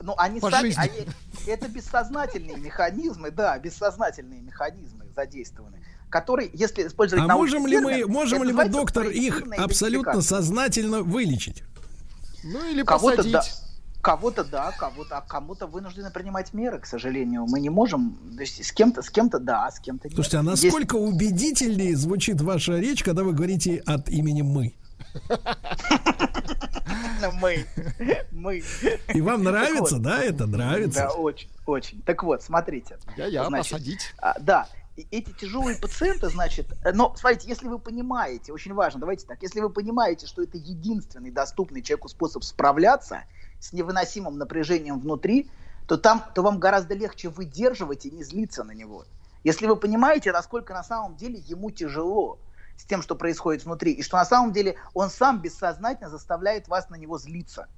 Ну, 0.00 0.14
они 0.18 0.40
По 0.40 0.50
сами, 0.50 0.66
жизни. 0.68 0.80
они- 0.80 1.06
это 1.46 1.68
бессознательные 1.68 2.56
механизмы, 2.56 3.30
да, 3.30 3.56
бессознательные 3.58 4.40
механизмы 4.40 5.04
задействованы, 5.14 5.78
которые, 6.10 6.50
если 6.52 6.84
использовать 6.88 7.24
А 7.30 7.32
можем 7.32 7.64
ли 7.68 7.78
мы, 7.78 8.04
можем 8.08 8.42
ли 8.42 8.52
мы, 8.52 8.68
доктор, 8.68 9.06
их 9.08 9.44
абсолютно 9.56 10.20
сознательно 10.20 11.02
вылечить? 11.02 11.62
Ну 12.42 12.68
или 12.68 12.82
Кого-то 12.82 13.18
посадить. 13.18 13.32
да, 13.32 13.44
кого-то 14.04 14.44
да, 14.44 14.70
кого-то, 14.72 15.16
а 15.16 15.20
кому-то 15.22 15.66
вынуждены 15.66 16.10
принимать 16.10 16.52
меры, 16.52 16.78
к 16.78 16.84
сожалению. 16.86 17.46
Мы 17.48 17.58
не 17.58 17.70
можем, 17.70 18.18
то 18.36 18.42
есть 18.42 18.62
с 18.62 18.70
кем-то, 18.70 19.02
с 19.02 19.08
кем-то 19.08 19.38
да, 19.38 19.70
с 19.70 19.80
кем-то 19.80 20.08
нет. 20.08 20.14
Слушайте, 20.14 20.38
а 20.38 20.42
Есть- 20.42 20.62
насколько 20.62 20.96
убедительнее 20.96 21.96
звучит 21.96 22.40
ваша 22.42 22.78
речь, 22.78 23.02
когда 23.02 23.24
вы 23.24 23.32
говорите 23.32 23.82
от 23.86 24.10
имени 24.10 24.42
мы? 24.42 24.74
мы, 27.40 27.64
мы. 28.30 28.62
И 29.14 29.20
вам 29.22 29.42
нравится, 29.42 29.98
да, 29.98 30.22
это 30.22 30.46
нравится? 30.46 31.08
Да, 31.08 31.12
очень, 31.12 31.48
очень. 31.64 32.02
Так 32.02 32.22
вот, 32.22 32.42
смотрите. 32.42 32.98
Я-я, 33.16 33.44
посадить. 33.44 34.12
А, 34.18 34.38
да, 34.38 34.68
эти 35.10 35.30
тяжелые 35.32 35.78
пациенты, 35.78 36.28
значит, 36.28 36.66
э, 36.84 36.92
но 36.92 37.14
смотрите, 37.16 37.48
если 37.48 37.68
вы 37.68 37.78
понимаете, 37.78 38.52
очень 38.52 38.74
важно, 38.74 39.00
давайте 39.00 39.26
так, 39.26 39.42
если 39.42 39.60
вы 39.60 39.70
понимаете, 39.70 40.26
что 40.26 40.42
это 40.42 40.58
единственный 40.58 41.30
доступный 41.30 41.80
человеку 41.82 42.08
способ 42.08 42.44
справляться 42.44 43.22
с 43.64 43.72
невыносимым 43.72 44.36
напряжением 44.36 45.00
внутри, 45.00 45.50
то 45.86 45.96
там, 45.96 46.22
то 46.34 46.42
вам 46.42 46.58
гораздо 46.58 46.94
легче 46.94 47.30
выдерживать 47.30 48.04
и 48.04 48.10
не 48.10 48.22
злиться 48.22 48.62
на 48.62 48.72
него. 48.72 49.06
Если 49.42 49.66
вы 49.66 49.76
понимаете, 49.76 50.32
насколько 50.32 50.74
на 50.74 50.84
самом 50.84 51.16
деле 51.16 51.38
ему 51.38 51.70
тяжело 51.70 52.38
с 52.76 52.84
тем, 52.84 53.00
что 53.00 53.14
происходит 53.14 53.64
внутри, 53.64 53.92
и 53.92 54.02
что 54.02 54.18
на 54.18 54.26
самом 54.26 54.52
деле 54.52 54.76
он 54.92 55.08
сам 55.08 55.40
бессознательно 55.40 56.10
заставляет 56.10 56.68
вас 56.68 56.90
на 56.90 56.96
него 56.96 57.16
злиться. 57.16 57.68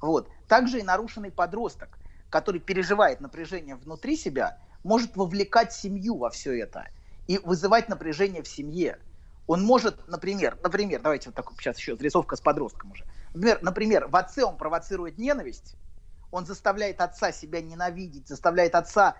Вот. 0.00 0.30
Также 0.46 0.78
и 0.78 0.84
нарушенный 0.84 1.32
подросток, 1.32 1.98
который 2.28 2.60
переживает 2.60 3.20
напряжение 3.20 3.74
внутри 3.74 4.16
себя, 4.16 4.58
может 4.84 5.16
вовлекать 5.16 5.72
семью 5.72 6.18
во 6.18 6.30
все 6.30 6.56
это 6.56 6.86
и 7.26 7.38
вызывать 7.38 7.88
напряжение 7.88 8.44
в 8.44 8.48
семье. 8.48 8.98
Он 9.48 9.64
может, 9.64 10.06
например, 10.06 10.56
например, 10.62 11.02
давайте 11.02 11.30
вот 11.30 11.34
так 11.34 11.50
сейчас 11.58 11.78
еще 11.78 11.96
зарисовка 11.96 12.36
с 12.36 12.40
подростком 12.40 12.92
уже. 12.92 13.04
Например, 13.34 13.58
например, 13.62 14.08
в 14.08 14.16
отце 14.16 14.44
он 14.44 14.56
провоцирует 14.56 15.18
ненависть, 15.18 15.76
он 16.30 16.46
заставляет 16.46 17.00
отца 17.00 17.32
себя 17.32 17.60
ненавидеть, 17.60 18.28
заставляет 18.28 18.74
отца 18.74 19.16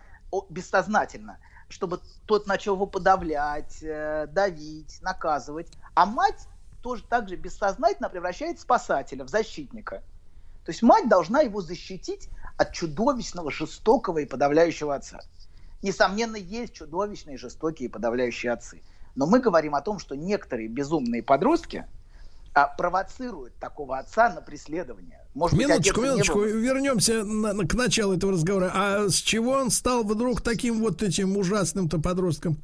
бессознательно, 0.48 1.38
чтобы 1.68 2.00
тот 2.26 2.46
начал 2.46 2.74
его 2.74 2.86
подавлять, 2.86 3.82
э, 3.82 4.26
давить, 4.28 5.00
наказывать. 5.02 5.72
А 5.94 6.06
мать 6.06 6.46
тоже 6.82 7.04
также 7.04 7.36
бессознательно 7.36 8.08
превращает 8.08 8.58
в 8.58 8.62
спасателя, 8.62 9.24
в 9.24 9.28
защитника. 9.28 10.02
То 10.64 10.72
есть 10.72 10.82
мать 10.82 11.08
должна 11.08 11.40
его 11.40 11.60
защитить 11.60 12.28
от 12.56 12.72
чудовищного, 12.72 13.50
жестокого 13.50 14.18
и 14.18 14.26
подавляющего 14.26 14.94
отца. 14.94 15.20
Несомненно, 15.82 16.36
есть 16.36 16.74
чудовищные, 16.74 17.38
жестокие 17.38 17.88
и 17.88 17.92
подавляющие 17.92 18.52
отцы. 18.52 18.82
Но 19.14 19.26
мы 19.26 19.40
говорим 19.40 19.74
о 19.74 19.80
том, 19.80 19.98
что 19.98 20.14
некоторые 20.14 20.68
безумные 20.68 21.22
подростки 21.22 21.86
а, 22.54 22.66
провоцируют 22.66 23.54
такого 23.58 23.98
отца 23.98 24.28
на 24.30 24.40
преследование. 24.40 25.20
Может 25.34 25.56
быть, 25.56 25.68
Минуточку, 25.68 26.00
не 26.00 26.06
минуточку, 26.08 26.40
вернемся 26.42 27.22
на- 27.24 27.52
на- 27.52 27.66
к 27.66 27.74
началу 27.74 28.16
этого 28.16 28.32
разговора. 28.32 28.72
А 28.74 29.08
с 29.08 29.14
чего 29.14 29.52
он 29.52 29.70
стал 29.70 30.02
вдруг 30.02 30.40
таким 30.40 30.80
вот 30.80 31.02
этим 31.02 31.36
ужасным-то 31.36 32.00
подростком? 32.00 32.58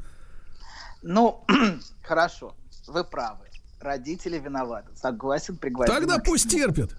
Ну, 1.02 1.44
хорошо, 2.02 2.54
вы 2.88 3.04
правы. 3.04 3.46
Родители 3.80 4.38
виноваты. 4.38 4.88
Согласен, 4.96 5.56
пригвоздим. 5.56 5.94
Тогда 5.94 6.18
пусть 6.18 6.50
терпит. 6.50 6.90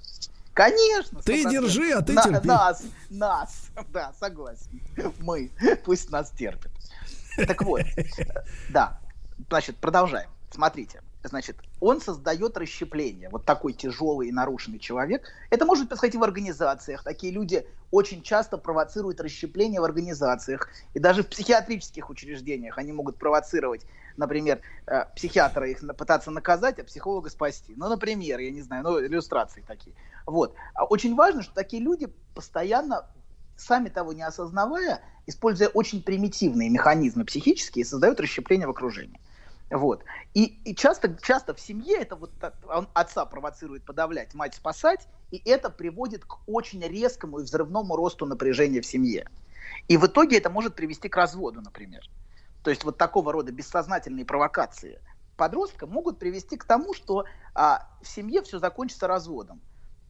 Конечно. 0.53 1.22
Ты 1.22 1.44
100%. 1.44 1.51
держи, 1.51 1.91
а 1.91 2.01
ты 2.01 2.13
На- 2.13 2.24
терпи. 2.24 2.48
Нас, 2.48 2.84
нас, 3.10 3.65
да, 3.91 4.13
согласен. 4.20 4.82
Мы, 5.20 5.51
пусть 5.86 6.10
нас 6.10 6.32
терпят. 6.32 6.72
Так 7.36 7.62
вот, 7.63 7.82
да, 8.70 9.00
значит, 9.50 9.75
продолжаем. 9.77 10.29
Смотрите, 10.51 11.01
значит, 11.24 11.59
он 11.79 12.01
создает 12.01 12.57
расщепление. 12.57 13.29
Вот 13.29 13.45
такой 13.45 13.74
тяжелый 13.74 14.29
и 14.29 14.31
нарушенный 14.31 14.79
человек. 14.79 15.24
Это 15.50 15.65
может 15.65 15.89
происходить 15.89 16.19
в 16.19 16.24
организациях. 16.24 17.03
Такие 17.03 17.31
люди 17.31 17.65
очень 17.91 18.21
часто 18.21 18.57
провоцируют 18.57 19.21
расщепление 19.21 19.81
в 19.81 19.83
организациях. 19.83 20.69
И 20.93 21.00
даже 21.00 21.24
в 21.24 21.27
психиатрических 21.27 22.09
учреждениях 22.09 22.77
они 22.77 22.91
могут 22.91 23.17
провоцировать, 23.17 23.86
например, 24.17 24.62
э, 24.86 25.05
психиатра 25.15 25.69
их 25.69 25.79
пытаться 25.97 26.31
наказать, 26.31 26.79
а 26.79 26.83
психолога 26.83 27.29
спасти. 27.29 27.74
Ну, 27.75 27.88
например, 27.88 28.39
я 28.39 28.51
не 28.51 28.62
знаю, 28.62 28.83
ну, 28.83 29.00
иллюстрации 29.00 29.63
такие. 29.65 29.95
Вот. 30.25 30.55
А 30.74 30.86
очень 30.86 31.15
важно, 31.15 31.43
что 31.43 31.53
такие 31.53 31.81
люди 31.81 32.07
постоянно, 32.33 33.07
сами 33.55 33.89
того 33.89 34.13
не 34.13 34.24
осознавая, 34.24 35.01
используя 35.25 35.69
очень 35.69 36.03
примитивные 36.03 36.69
механизмы 36.69 37.25
психические, 37.25 37.86
создают 37.86 38.19
расщепление 38.19 38.67
в 38.67 38.71
окружении. 38.71 39.19
Вот. 39.69 40.03
И, 40.33 40.45
и 40.63 40.75
часто, 40.75 41.17
часто 41.21 41.53
в 41.53 41.59
семье 41.59 41.97
это 41.97 42.15
вот 42.15 42.31
он 42.67 42.88
отца 42.93 43.25
провоцирует 43.25 43.83
подавлять, 43.83 44.33
мать 44.33 44.55
спасать, 44.55 45.07
и 45.31 45.41
это 45.45 45.69
приводит 45.69 46.24
к 46.25 46.38
очень 46.47 46.81
резкому 46.81 47.39
и 47.39 47.43
взрывному 47.43 47.95
росту 47.95 48.25
напряжения 48.25 48.81
в 48.81 48.86
семье. 48.86 49.27
И 49.88 49.97
в 49.97 50.05
итоге 50.05 50.38
это 50.38 50.50
может 50.50 50.75
привести 50.75 51.09
к 51.09 51.17
разводу, 51.17 51.62
например. 51.62 52.01
То 52.63 52.69
есть 52.69 52.83
вот 52.83 52.97
такого 52.97 53.33
рода 53.33 53.51
бессознательные 53.51 54.25
провокации 54.25 55.00
подростка 55.36 55.86
могут 55.86 56.17
привести 56.17 56.57
к 56.57 56.63
тому, 56.63 56.93
что 56.93 57.25
а, 57.53 57.88
в 58.01 58.07
семье 58.07 58.41
все 58.41 58.59
закончится 58.59 59.07
разводом. 59.07 59.62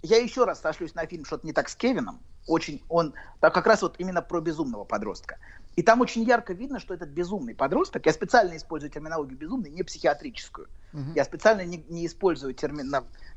Я 0.01 0.17
еще 0.17 0.45
раз 0.45 0.61
сошлюсь 0.61 0.95
на 0.95 1.05
фильм 1.05 1.25
«Что-то 1.25 1.45
не 1.45 1.53
так 1.53 1.69
с 1.69 1.75
Кевином». 1.75 2.21
Очень 2.45 2.81
он, 2.87 3.13
так 3.41 3.53
как 3.53 3.67
раз 3.67 3.81
вот 3.81 3.95
именно 3.99 4.21
про 4.21 4.39
безумного 4.39 4.85
подростка. 4.85 5.37
И 5.77 5.83
там 5.83 6.01
очень 6.01 6.23
ярко 6.23 6.53
видно, 6.53 6.79
что 6.79 6.95
этот 6.95 7.09
безумный 7.09 7.53
подросток, 7.53 8.07
я 8.07 8.11
специально 8.11 8.57
использую 8.57 8.89
терминологию 8.91 9.37
безумный, 9.37 9.69
не 9.69 9.83
психиатрическую. 9.83 10.67
Мгм. 10.91 11.13
Я 11.13 11.23
специально 11.23 11.61
не, 11.61 11.85
не 11.87 12.07
использую 12.07 12.55
термин, 12.55 12.91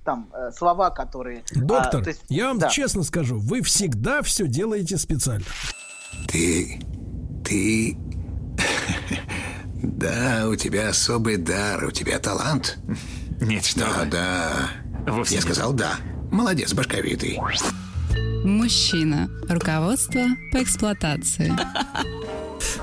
там, 0.04 0.30
э, 0.32 0.50
слова, 0.50 0.88
которые... 0.88 1.44
а, 1.54 1.59
Доктор, 1.61 2.02
то 2.02 2.09
есть- 2.09 2.25
я 2.30 2.49
вам 2.49 2.59
да. 2.59 2.70
честно 2.70 3.02
скажу, 3.02 3.38
вы 3.38 3.61
всегда 3.61 4.23
все 4.23 4.47
делаете 4.47 4.97
специально. 4.97 5.44
Ты... 6.28 6.80
ты... 7.44 7.97
Да, 9.82 10.47
у 10.49 10.56
тебя 10.56 10.90
особый 10.90 11.37
дар, 11.38 11.85
у 11.85 11.90
тебя 11.90 12.18
талант. 12.18 12.78
Нет, 13.40 13.64
что 13.64 13.80
Да, 13.80 14.04
да. 14.04 14.70
Вовсе 15.11 15.37
Я 15.37 15.40
нет. 15.40 15.44
сказал 15.44 15.73
да. 15.73 15.97
Молодец, 16.30 16.73
башковитый. 16.75 17.38
Мужчина. 18.44 19.28
Руководство 19.49 20.23
по 20.52 20.62
эксплуатации. 20.62 21.52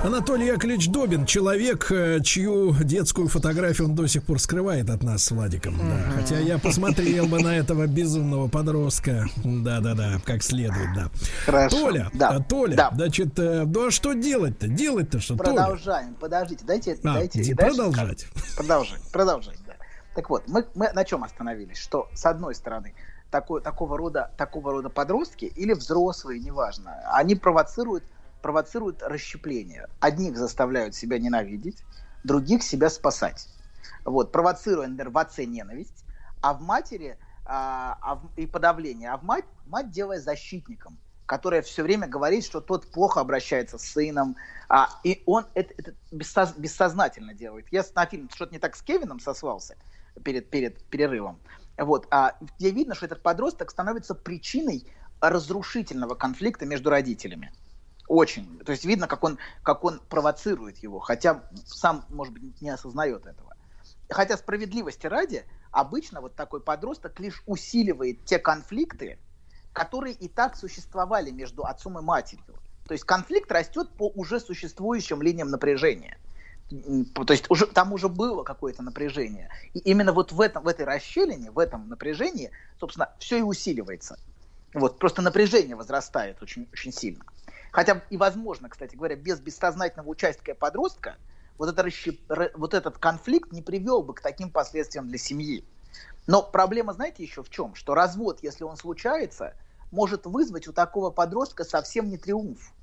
Анатолий 0.04 0.48
Яковлевич 0.48 0.90
Добин, 0.90 1.26
человек, 1.26 1.92
э, 1.92 2.20
чью 2.24 2.76
детскую 2.84 3.28
фотографию 3.28 3.88
он 3.88 3.96
до 3.96 4.08
сих 4.08 4.24
пор 4.24 4.40
скрывает 4.40 4.90
от 4.90 5.02
нас 5.04 5.24
с 5.24 5.32
Владиком. 5.32 5.76
Да, 5.78 6.12
хотя 6.16 6.40
я 6.40 6.60
посмотрел 6.60 7.26
бы 7.28 7.42
на 7.42 7.56
этого 7.58 7.88
безумного 7.88 8.48
подростка. 8.48 9.26
Да-да-да, 9.44 10.20
как 10.24 10.44
следует, 10.44 10.94
да. 10.96 11.10
Хорошо. 11.46 11.78
Толя, 11.78 12.12
Да. 12.14 12.30
а, 12.30 12.40
Толя, 12.44 12.76
Да. 12.76 12.92
значит, 12.94 13.38
э, 13.40 13.64
ну 13.66 13.88
а 13.88 13.92
что 13.92 14.14
делать-то? 14.14 14.68
Делать-то 14.68 15.20
что, 15.20 15.36
Толя? 15.36 15.54
Продолжаем. 15.56 16.14
Подождите, 16.16 16.64
дайте, 16.66 16.98
А, 17.04 17.14
дайте. 17.14 17.56
продолжать. 17.56 18.28
Продолжать, 18.56 19.02
продолжать, 19.12 19.58
да. 19.66 19.74
Так 20.16 20.30
вот, 20.30 20.44
мы, 20.48 20.66
мы 20.76 20.92
на 20.94 21.04
чем 21.06 21.24
остановились? 21.24 21.78
Что, 21.78 22.08
с 22.14 22.26
одной 22.26 22.54
стороны, 22.56 22.94
такой, 23.30 23.62
такого, 23.62 23.98
рода, 23.98 24.32
такого 24.38 24.72
рода 24.72 24.90
подростки 24.90 25.46
или 25.46 25.74
взрослые, 25.74 26.40
неважно, 26.40 27.02
они 27.14 27.36
провоцируют, 27.36 28.04
провоцируют 28.42 29.04
расщепление. 29.04 29.88
Одних 30.00 30.38
заставляют 30.38 30.96
себя 30.96 31.20
ненавидеть, 31.20 31.84
других 32.24 32.64
себя 32.64 32.90
спасать. 32.90 33.50
Вот, 34.06 34.32
провоцируя, 34.32 34.88
например, 34.88 35.12
в 35.12 35.18
отце 35.18 35.46
ненависть, 35.46 36.06
а 36.42 36.54
в 36.54 36.62
матери 36.62 37.18
а, 37.46 37.98
а 38.02 38.16
в- 38.16 38.32
и 38.36 38.46
подавление, 38.46 39.10
а 39.10 39.18
в 39.18 39.24
мать, 39.24 39.46
мать 39.66 39.90
делая 39.90 40.20
защитником, 40.20 41.00
которая 41.26 41.62
все 41.62 41.82
время 41.82 42.08
говорит, 42.08 42.44
что 42.46 42.60
тот 42.60 42.92
плохо 42.92 43.22
обращается 43.22 43.78
с 43.78 43.84
сыном, 43.84 44.36
а, 44.68 44.90
и 45.04 45.24
он 45.26 45.46
это, 45.54 45.74
это 45.78 45.94
бессоз- 46.12 46.58
бессознательно 46.58 47.34
делает. 47.34 47.68
Я 47.72 47.86
на 47.96 48.06
фильм 48.06 48.30
что-то 48.30 48.54
не 48.54 48.60
так 48.60 48.76
с 48.76 48.82
Кевином 48.82 49.20
сослался 49.22 49.78
перед, 50.24 50.50
перед 50.50 50.84
перерывом. 50.90 51.40
Вот, 51.78 52.08
а, 52.10 52.36
где 52.42 52.72
видно, 52.72 52.96
что 52.96 53.06
этот 53.06 53.22
подросток 53.22 53.70
становится 53.72 54.16
причиной 54.16 54.86
разрушительного 55.22 56.16
конфликта 56.16 56.66
между 56.66 56.90
родителями. 56.90 57.52
Очень. 58.08 58.60
То 58.60 58.72
есть 58.72 58.86
видно, 58.86 59.08
как 59.08 59.24
он, 59.24 59.38
как 59.64 59.84
он 59.84 60.00
провоцирует 60.00 60.78
его, 60.78 61.00
хотя 61.00 61.44
сам, 61.66 62.06
может 62.10 62.34
быть, 62.34 62.62
не 62.62 62.70
осознает 62.70 63.26
этого. 63.26 63.56
Хотя 64.10 64.38
справедливости 64.38 65.08
ради, 65.08 65.46
обычно 65.72 66.22
вот 66.22 66.36
такой 66.36 66.62
подросток 66.62 67.20
лишь 67.20 67.44
усиливает 67.46 68.24
те 68.26 68.40
конфликты, 68.40 69.20
которые 69.74 70.16
и 70.16 70.30
так 70.30 70.56
существовали 70.56 71.32
между 71.32 71.64
отцом 71.66 72.00
и 72.00 72.02
матерью. 72.02 72.56
То 72.88 72.94
есть 72.94 73.04
конфликт 73.04 73.52
растет 73.52 73.90
по 73.98 74.10
уже 74.16 74.40
существующим 74.40 75.22
линиям 75.22 75.50
напряжения. 75.50 76.18
То 76.70 77.34
есть 77.34 77.50
уже, 77.50 77.66
там 77.66 77.94
уже 77.94 78.10
было 78.10 78.44
какое-то 78.44 78.84
напряжение. 78.84 79.50
И 79.74 79.80
именно 79.80 80.12
вот 80.12 80.32
в, 80.32 80.42
этом, 80.42 80.64
в 80.64 80.68
этой 80.68 80.86
расщелине, 80.86 81.52
в 81.52 81.60
этом 81.60 81.88
напряжении, 81.88 82.52
собственно, 82.80 83.10
все 83.20 83.38
и 83.38 83.42
усиливается. 83.42 84.20
Вот, 84.74 85.00
просто 85.00 85.22
напряжение 85.22 85.76
возрастает 85.76 86.42
очень, 86.42 86.68
очень 86.74 86.92
сильно. 86.92 87.24
Хотя 87.72 88.02
и 88.10 88.18
возможно, 88.18 88.70
кстати 88.70 88.96
говоря, 88.96 89.16
без 89.16 89.40
бессознательного 89.40 90.10
участия 90.10 90.54
подростка 90.54 91.16
вот, 91.58 91.70
это 91.70 91.84
расщеп... 91.84 92.20
вот 92.56 92.74
этот 92.74 92.98
конфликт 92.98 93.52
не 93.52 93.62
привел 93.62 94.04
бы 94.04 94.14
к 94.14 94.22
таким 94.22 94.52
последствиям 94.52 95.08
для 95.08 95.18
семьи. 95.18 95.64
Но 96.28 96.44
проблема, 96.44 96.94
знаете, 96.94 97.24
еще 97.24 97.44
в 97.44 97.50
чем? 97.50 97.76
Что 97.76 97.94
развод, 97.94 98.40
если 98.44 98.64
он 98.64 98.76
случается, 98.76 99.54
может 99.92 100.26
вызвать 100.26 100.68
у 100.68 100.74
такого 100.74 101.10
подростка 101.10 101.64
совсем 101.64 102.10
не 102.10 102.18
триумф, 102.18 102.74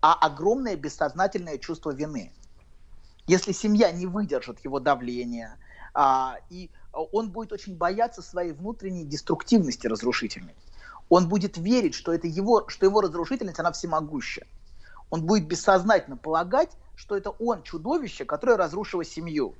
а 0.00 0.14
огромное 0.14 0.76
бессознательное 0.76 1.58
чувство 1.58 1.90
вины. 1.90 2.32
Если 3.28 3.52
семья 3.52 3.92
не 3.92 4.06
выдержит 4.06 4.64
его 4.64 4.80
давления, 4.80 5.58
а, 5.94 6.38
и 6.48 6.70
он 6.92 7.30
будет 7.30 7.52
очень 7.52 7.76
бояться 7.76 8.22
своей 8.22 8.52
внутренней 8.52 9.04
деструктивности 9.04 9.86
разрушительной. 9.86 10.54
Он 11.10 11.28
будет 11.28 11.58
верить, 11.58 11.94
что, 11.94 12.12
это 12.12 12.26
его, 12.26 12.66
что 12.68 12.86
его 12.86 13.02
разрушительность, 13.02 13.60
она 13.60 13.70
всемогуща. 13.70 14.46
Он 15.10 15.26
будет 15.26 15.46
бессознательно 15.46 16.16
полагать, 16.16 16.70
что 16.96 17.16
это 17.16 17.30
он 17.30 17.62
чудовище, 17.62 18.24
которое 18.24 18.56
разрушило 18.56 19.04
семью. 19.04 19.54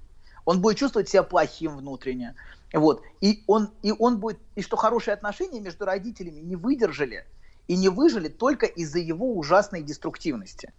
Он 0.47 0.63
будет 0.63 0.79
чувствовать 0.79 1.11
себя 1.11 1.23
плохим 1.23 1.77
внутренне. 1.77 2.37
Вот. 2.73 3.03
И, 3.21 3.45
он, 3.47 3.71
и 3.83 3.93
он 3.93 4.19
будет, 4.19 4.39
и 4.55 4.63
что 4.63 4.77
хорошие 4.77 5.13
отношения 5.13 5.61
между 5.61 5.85
родителями 5.85 6.41
не 6.41 6.57
выдержали 6.57 7.27
и 7.67 7.77
не 7.77 7.91
выжили 7.91 8.29
только 8.29 8.65
из-за 8.65 8.99
его 8.99 9.37
ужасной 9.37 9.83
деструктивности. 9.83 10.73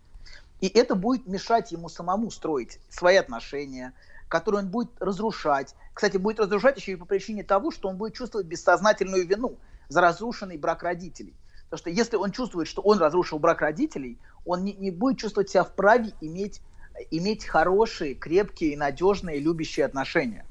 И 0.62 0.68
это 0.68 0.96
будет 0.96 1.26
мешать 1.28 1.72
ему 1.72 1.90
самому 1.90 2.32
строить 2.32 2.80
свои 2.90 3.16
отношения, 3.16 3.94
которые 4.28 4.64
он 4.64 4.70
будет 4.70 4.92
разрушать. 5.00 5.76
Кстати, 5.94 6.18
будет 6.18 6.40
разрушать 6.40 6.78
еще 6.78 6.94
и 6.94 6.96
по 6.96 7.06
причине 7.06 7.44
того, 7.44 7.72
что 7.72 7.90
он 7.90 7.98
будет 7.98 8.14
чувствовать 8.14 8.48
бессознательную 8.48 9.28
вину 9.28 9.58
за 9.88 10.02
разрушенный 10.02 10.58
брак 10.58 10.84
родителей. 10.84 11.36
Потому 11.70 11.80
что 11.80 11.90
если 11.90 12.16
он 12.16 12.32
чувствует, 12.32 12.68
что 12.68 12.82
он 12.82 13.00
разрушил 13.00 13.40
брак 13.40 13.62
родителей, 13.62 14.20
он 14.46 14.64
не, 14.64 14.74
не 14.74 14.92
будет 14.92 15.20
чувствовать 15.20 15.50
себя 15.50 15.64
вправе 15.64 16.14
иметь, 16.20 16.62
иметь 17.12 17.46
хорошие, 17.46 18.16
крепкие, 18.16 18.78
надежные, 18.78 19.40
любящие 19.40 19.86
отношения. 19.86 20.46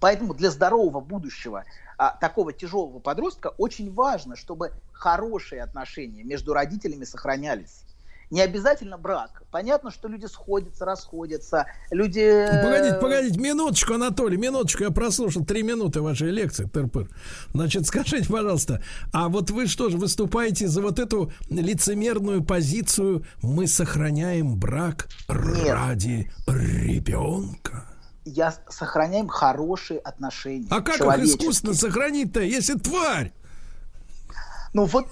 Поэтому 0.00 0.34
для 0.34 0.50
здорового 0.50 1.00
будущего 1.00 1.64
а, 1.98 2.16
такого 2.16 2.52
тяжелого 2.52 2.98
подростка 2.98 3.54
очень 3.58 3.92
важно, 3.92 4.34
чтобы 4.34 4.72
хорошие 4.92 5.62
отношения 5.62 6.24
между 6.24 6.54
родителями 6.54 7.04
сохранялись. 7.04 7.84
Не 8.30 8.42
обязательно 8.42 8.96
брак. 8.96 9.42
Понятно, 9.50 9.90
что 9.90 10.06
люди 10.06 10.26
сходятся, 10.26 10.84
расходятся. 10.84 11.66
Люди... 11.90 12.20
Э, 12.20 12.62
погодите, 12.62 12.96
погодите, 13.00 13.40
минуточку, 13.40 13.94
Анатолий, 13.94 14.36
минуточку. 14.36 14.84
Я 14.84 14.90
прослушал 14.90 15.44
три 15.44 15.64
минуты 15.64 16.00
вашей 16.00 16.30
лекции, 16.30 16.66
тырпыр. 16.66 17.08
Значит, 17.52 17.86
скажите, 17.88 18.28
пожалуйста, 18.28 18.82
а 19.12 19.28
вот 19.28 19.50
вы 19.50 19.66
что 19.66 19.90
же 19.90 19.98
выступаете 19.98 20.68
за 20.68 20.80
вот 20.80 21.00
эту 21.00 21.32
лицемерную 21.48 22.44
позицию 22.44 23.24
«мы 23.42 23.66
сохраняем 23.66 24.56
брак 24.56 25.08
Нет. 25.28 25.74
ради 25.74 26.30
ребенка»? 26.46 27.86
я 28.24 28.54
сохраняем 28.68 29.28
хорошие 29.28 29.98
отношения. 29.98 30.68
А 30.70 30.80
как 30.82 31.00
их 31.00 31.24
искусственно 31.24 31.74
сохранить-то, 31.74 32.40
если 32.40 32.74
тварь? 32.74 33.32
Ну 34.72 34.84
вот 34.84 35.06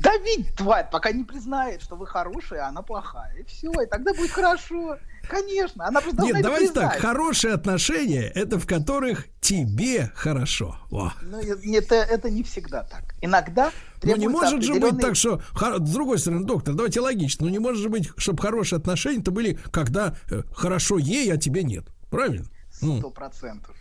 давить 0.00 0.54
тварь, 0.56 0.88
пока 0.90 1.10
не 1.10 1.24
признает, 1.24 1.80
что 1.82 1.96
вы 1.96 2.06
хорошая, 2.06 2.66
а 2.66 2.68
она 2.68 2.82
плохая. 2.82 3.34
И 3.36 3.44
все, 3.44 3.70
и 3.70 3.86
тогда 3.86 4.12
будет 4.12 4.30
хорошо. 4.30 4.98
Конечно, 5.26 5.86
она 5.86 6.02
просто 6.02 6.22
Нет, 6.22 6.42
давайте 6.42 6.66
признать. 6.68 6.92
так, 6.92 7.00
хорошие 7.00 7.54
отношения, 7.54 8.24
это 8.34 8.58
в 8.58 8.66
которых 8.66 9.26
тебе 9.40 10.12
хорошо. 10.14 10.76
Во. 10.90 11.14
Ну, 11.22 11.40
это, 11.40 11.94
это 11.94 12.28
не 12.28 12.42
всегда 12.42 12.82
так. 12.82 13.14
Иногда 13.22 13.70
Ну 14.02 14.16
не 14.16 14.28
может 14.28 14.54
определенный... 14.54 14.88
же 14.88 14.92
быть 14.92 15.00
так, 15.00 15.16
что... 15.16 15.40
С 15.54 15.90
другой 15.90 16.18
стороны, 16.18 16.44
доктор, 16.44 16.74
давайте 16.74 17.00
логично. 17.00 17.46
Ну 17.46 17.52
не 17.52 17.58
может 17.58 17.80
же 17.80 17.88
быть, 17.88 18.10
чтобы 18.18 18.42
хорошие 18.42 18.76
отношения-то 18.78 19.30
были, 19.30 19.58
когда 19.70 20.14
э, 20.30 20.42
хорошо 20.54 20.98
ей, 20.98 21.32
а 21.32 21.38
тебе 21.38 21.62
нет. 21.62 21.86
Правильно? 22.10 22.46
Ну. 22.82 22.98
Сто 22.98 23.10
процентов. 23.10 23.74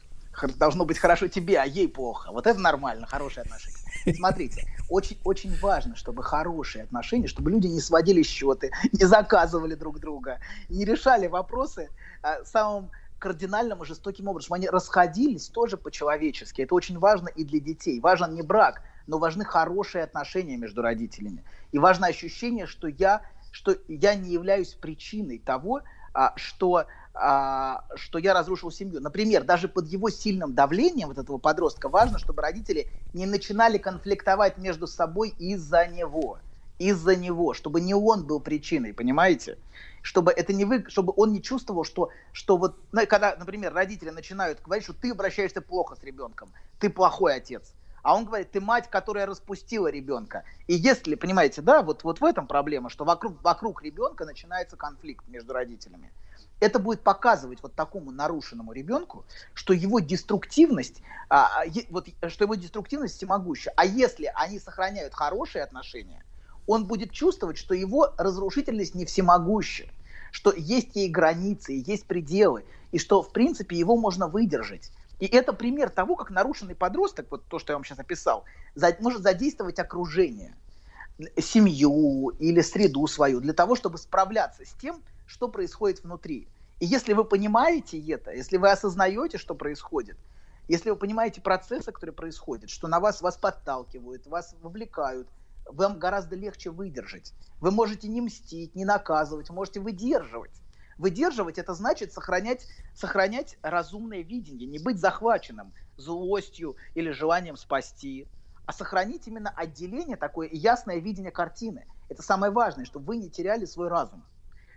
Должно 0.57 0.85
быть 0.85 0.97
хорошо 0.97 1.27
тебе, 1.27 1.59
а 1.59 1.65
ей 1.65 1.87
плохо. 1.87 2.31
Вот 2.31 2.47
это 2.47 2.59
нормально, 2.59 3.05
хорошие 3.05 3.43
отношения. 3.43 3.77
Смотрите, 4.15 4.67
очень, 4.89 5.17
очень 5.23 5.57
важно, 5.59 5.95
чтобы 5.95 6.23
хорошие 6.23 6.83
отношения, 6.83 7.27
чтобы 7.27 7.51
люди 7.51 7.67
не 7.67 7.79
сводили 7.79 8.23
счеты, 8.23 8.71
не 8.91 9.05
заказывали 9.05 9.75
друг 9.75 9.99
друга, 9.99 10.39
не 10.69 10.85
решали 10.85 11.27
вопросы 11.27 11.89
а, 12.21 12.43
самым 12.43 12.91
кардинальным 13.19 13.83
и 13.83 13.85
жестоким 13.85 14.27
образом. 14.27 14.53
Они 14.53 14.67
расходились 14.67 15.47
тоже 15.47 15.77
по-человечески. 15.77 16.61
Это 16.61 16.75
очень 16.75 16.99
важно 16.99 17.29
и 17.29 17.45
для 17.45 17.59
детей. 17.59 18.01
Важен 18.01 18.33
не 18.33 18.41
брак, 18.41 18.81
но 19.07 19.17
важны 19.17 19.45
хорошие 19.45 20.03
отношения 20.03 20.57
между 20.57 20.81
родителями. 20.81 21.45
И 21.71 21.79
важно 21.79 22.07
ощущение, 22.07 22.67
что 22.67 22.87
я, 22.87 23.21
что 23.51 23.77
я 23.87 24.15
не 24.15 24.31
являюсь 24.31 24.73
причиной 24.73 25.39
того, 25.39 25.83
а, 26.13 26.33
что 26.35 26.85
что 27.15 28.17
я 28.17 28.33
разрушил 28.33 28.71
семью. 28.71 28.99
Например, 28.99 29.43
даже 29.43 29.67
под 29.67 29.87
его 29.87 30.09
сильным 30.09 30.53
давлением 30.53 31.09
вот 31.09 31.19
этого 31.19 31.37
подростка 31.37 31.87
важно, 31.87 32.17
чтобы 32.17 32.41
родители 32.41 32.87
не 33.13 33.27
начинали 33.27 33.77
конфликтовать 33.77 34.57
между 34.57 34.87
собой 34.87 35.29
из-за 35.37 35.85
него. 35.87 36.39
Из-за 36.79 37.15
него, 37.15 37.53
чтобы 37.53 37.81
не 37.81 37.93
он 37.93 38.25
был 38.25 38.39
причиной, 38.39 38.93
понимаете? 38.93 39.59
Чтобы 40.01 40.31
это 40.31 40.53
не 40.53 40.65
вы, 40.65 40.85
чтобы 40.87 41.13
он 41.15 41.31
не 41.31 41.41
чувствовал, 41.41 41.83
что, 41.83 42.09
что 42.31 42.57
вот, 42.57 42.77
когда, 43.07 43.35
например, 43.37 43.73
родители 43.73 44.09
начинают 44.09 44.59
говорить, 44.61 44.83
что 44.83 44.93
ты 44.93 45.11
обращаешься 45.11 45.61
плохо 45.61 45.95
с 45.95 46.03
ребенком, 46.03 46.51
ты 46.79 46.89
плохой 46.89 47.35
отец. 47.35 47.73
А 48.01 48.15
он 48.15 48.25
говорит, 48.25 48.51
ты 48.51 48.59
мать, 48.59 48.89
которая 48.89 49.27
распустила 49.27 49.87
ребенка. 49.87 50.43
И 50.67 50.73
если, 50.73 51.15
понимаете, 51.15 51.61
да, 51.61 51.83
вот, 51.83 52.03
вот 52.03 52.19
в 52.19 52.25
этом 52.25 52.47
проблема, 52.47 52.89
что 52.89 53.05
вокруг, 53.05 53.41
вокруг 53.43 53.81
ребенка 53.83 54.25
начинается 54.25 54.75
конфликт 54.75 55.25
между 55.29 55.53
родителями 55.53 56.11
это 56.59 56.79
будет 56.79 57.01
показывать 57.01 57.59
вот 57.61 57.73
такому 57.75 58.11
нарушенному 58.11 58.71
ребенку, 58.73 59.25
что 59.53 59.73
его 59.73 59.99
деструктивность, 59.99 61.01
а, 61.29 61.63
а 61.63 61.65
вот, 61.89 62.07
что 62.29 62.43
его 62.45 62.55
деструктивность 62.55 63.17
всемогуща. 63.17 63.71
А 63.75 63.85
если 63.85 64.31
они 64.35 64.59
сохраняют 64.59 65.13
хорошие 65.13 65.63
отношения, 65.63 66.23
он 66.67 66.85
будет 66.85 67.11
чувствовать, 67.11 67.57
что 67.57 67.73
его 67.73 68.13
разрушительность 68.17 68.95
не 68.95 69.05
всемогуща, 69.05 69.85
что 70.31 70.53
есть 70.55 70.95
ей 70.95 71.09
границы, 71.09 71.83
есть 71.85 72.05
пределы, 72.05 72.65
и 72.91 72.99
что, 72.99 73.21
в 73.21 73.31
принципе, 73.31 73.77
его 73.77 73.97
можно 73.97 74.27
выдержать. 74.27 74.91
И 75.19 75.25
это 75.25 75.53
пример 75.53 75.89
того, 75.89 76.15
как 76.15 76.31
нарушенный 76.31 76.75
подросток, 76.75 77.27
вот 77.29 77.45
то, 77.45 77.59
что 77.59 77.73
я 77.73 77.77
вам 77.77 77.85
сейчас 77.85 77.99
описал, 77.99 78.45
может 78.99 79.21
задействовать 79.21 79.79
окружение, 79.79 80.55
семью 81.37 82.29
или 82.39 82.61
среду 82.61 83.05
свою 83.07 83.39
для 83.39 83.53
того, 83.53 83.75
чтобы 83.75 83.97
справляться 83.97 84.65
с 84.65 84.73
тем, 84.81 85.01
что 85.33 85.47
происходит 85.47 86.03
внутри. 86.03 86.47
И 86.79 86.85
если 86.85 87.13
вы 87.13 87.25
понимаете 87.25 87.99
это, 88.11 88.31
если 88.31 88.57
вы 88.57 88.69
осознаете, 88.69 89.39
что 89.39 89.55
происходит, 89.55 90.15
если 90.67 90.91
вы 90.91 90.95
понимаете 90.95 91.41
процессы, 91.41 91.91
которые 91.91 92.13
происходят, 92.13 92.69
что 92.69 92.87
на 92.87 92.99
вас 92.99 93.19
вас 93.21 93.35
подталкивают, 93.35 94.27
вас 94.27 94.55
вовлекают, 94.61 95.27
вам 95.65 95.97
гораздо 95.97 96.35
легче 96.35 96.69
выдержать. 96.69 97.33
Вы 97.59 97.71
можете 97.71 98.07
не 98.07 98.21
мстить, 98.21 98.75
не 98.75 98.85
наказывать, 98.85 99.49
можете 99.49 99.79
выдерживать. 99.79 100.51
Выдерживать 100.99 101.57
это 101.57 101.73
значит 101.73 102.13
сохранять, 102.13 102.67
сохранять 102.93 103.57
разумное 103.63 104.21
видение, 104.21 104.69
не 104.69 104.77
быть 104.77 104.99
захваченным 104.99 105.73
злостью 105.97 106.75
или 106.93 107.09
желанием 107.09 107.57
спасти, 107.57 108.27
а 108.67 108.71
сохранить 108.71 109.27
именно 109.27 109.49
отделение, 109.49 110.15
такое 110.15 110.47
ясное 110.51 110.97
видение 110.97 111.31
картины. 111.31 111.87
Это 112.07 112.21
самое 112.21 112.51
важное, 112.51 112.85
чтобы 112.85 113.07
вы 113.07 113.17
не 113.17 113.31
теряли 113.31 113.65
свой 113.65 113.87
разум 113.87 114.23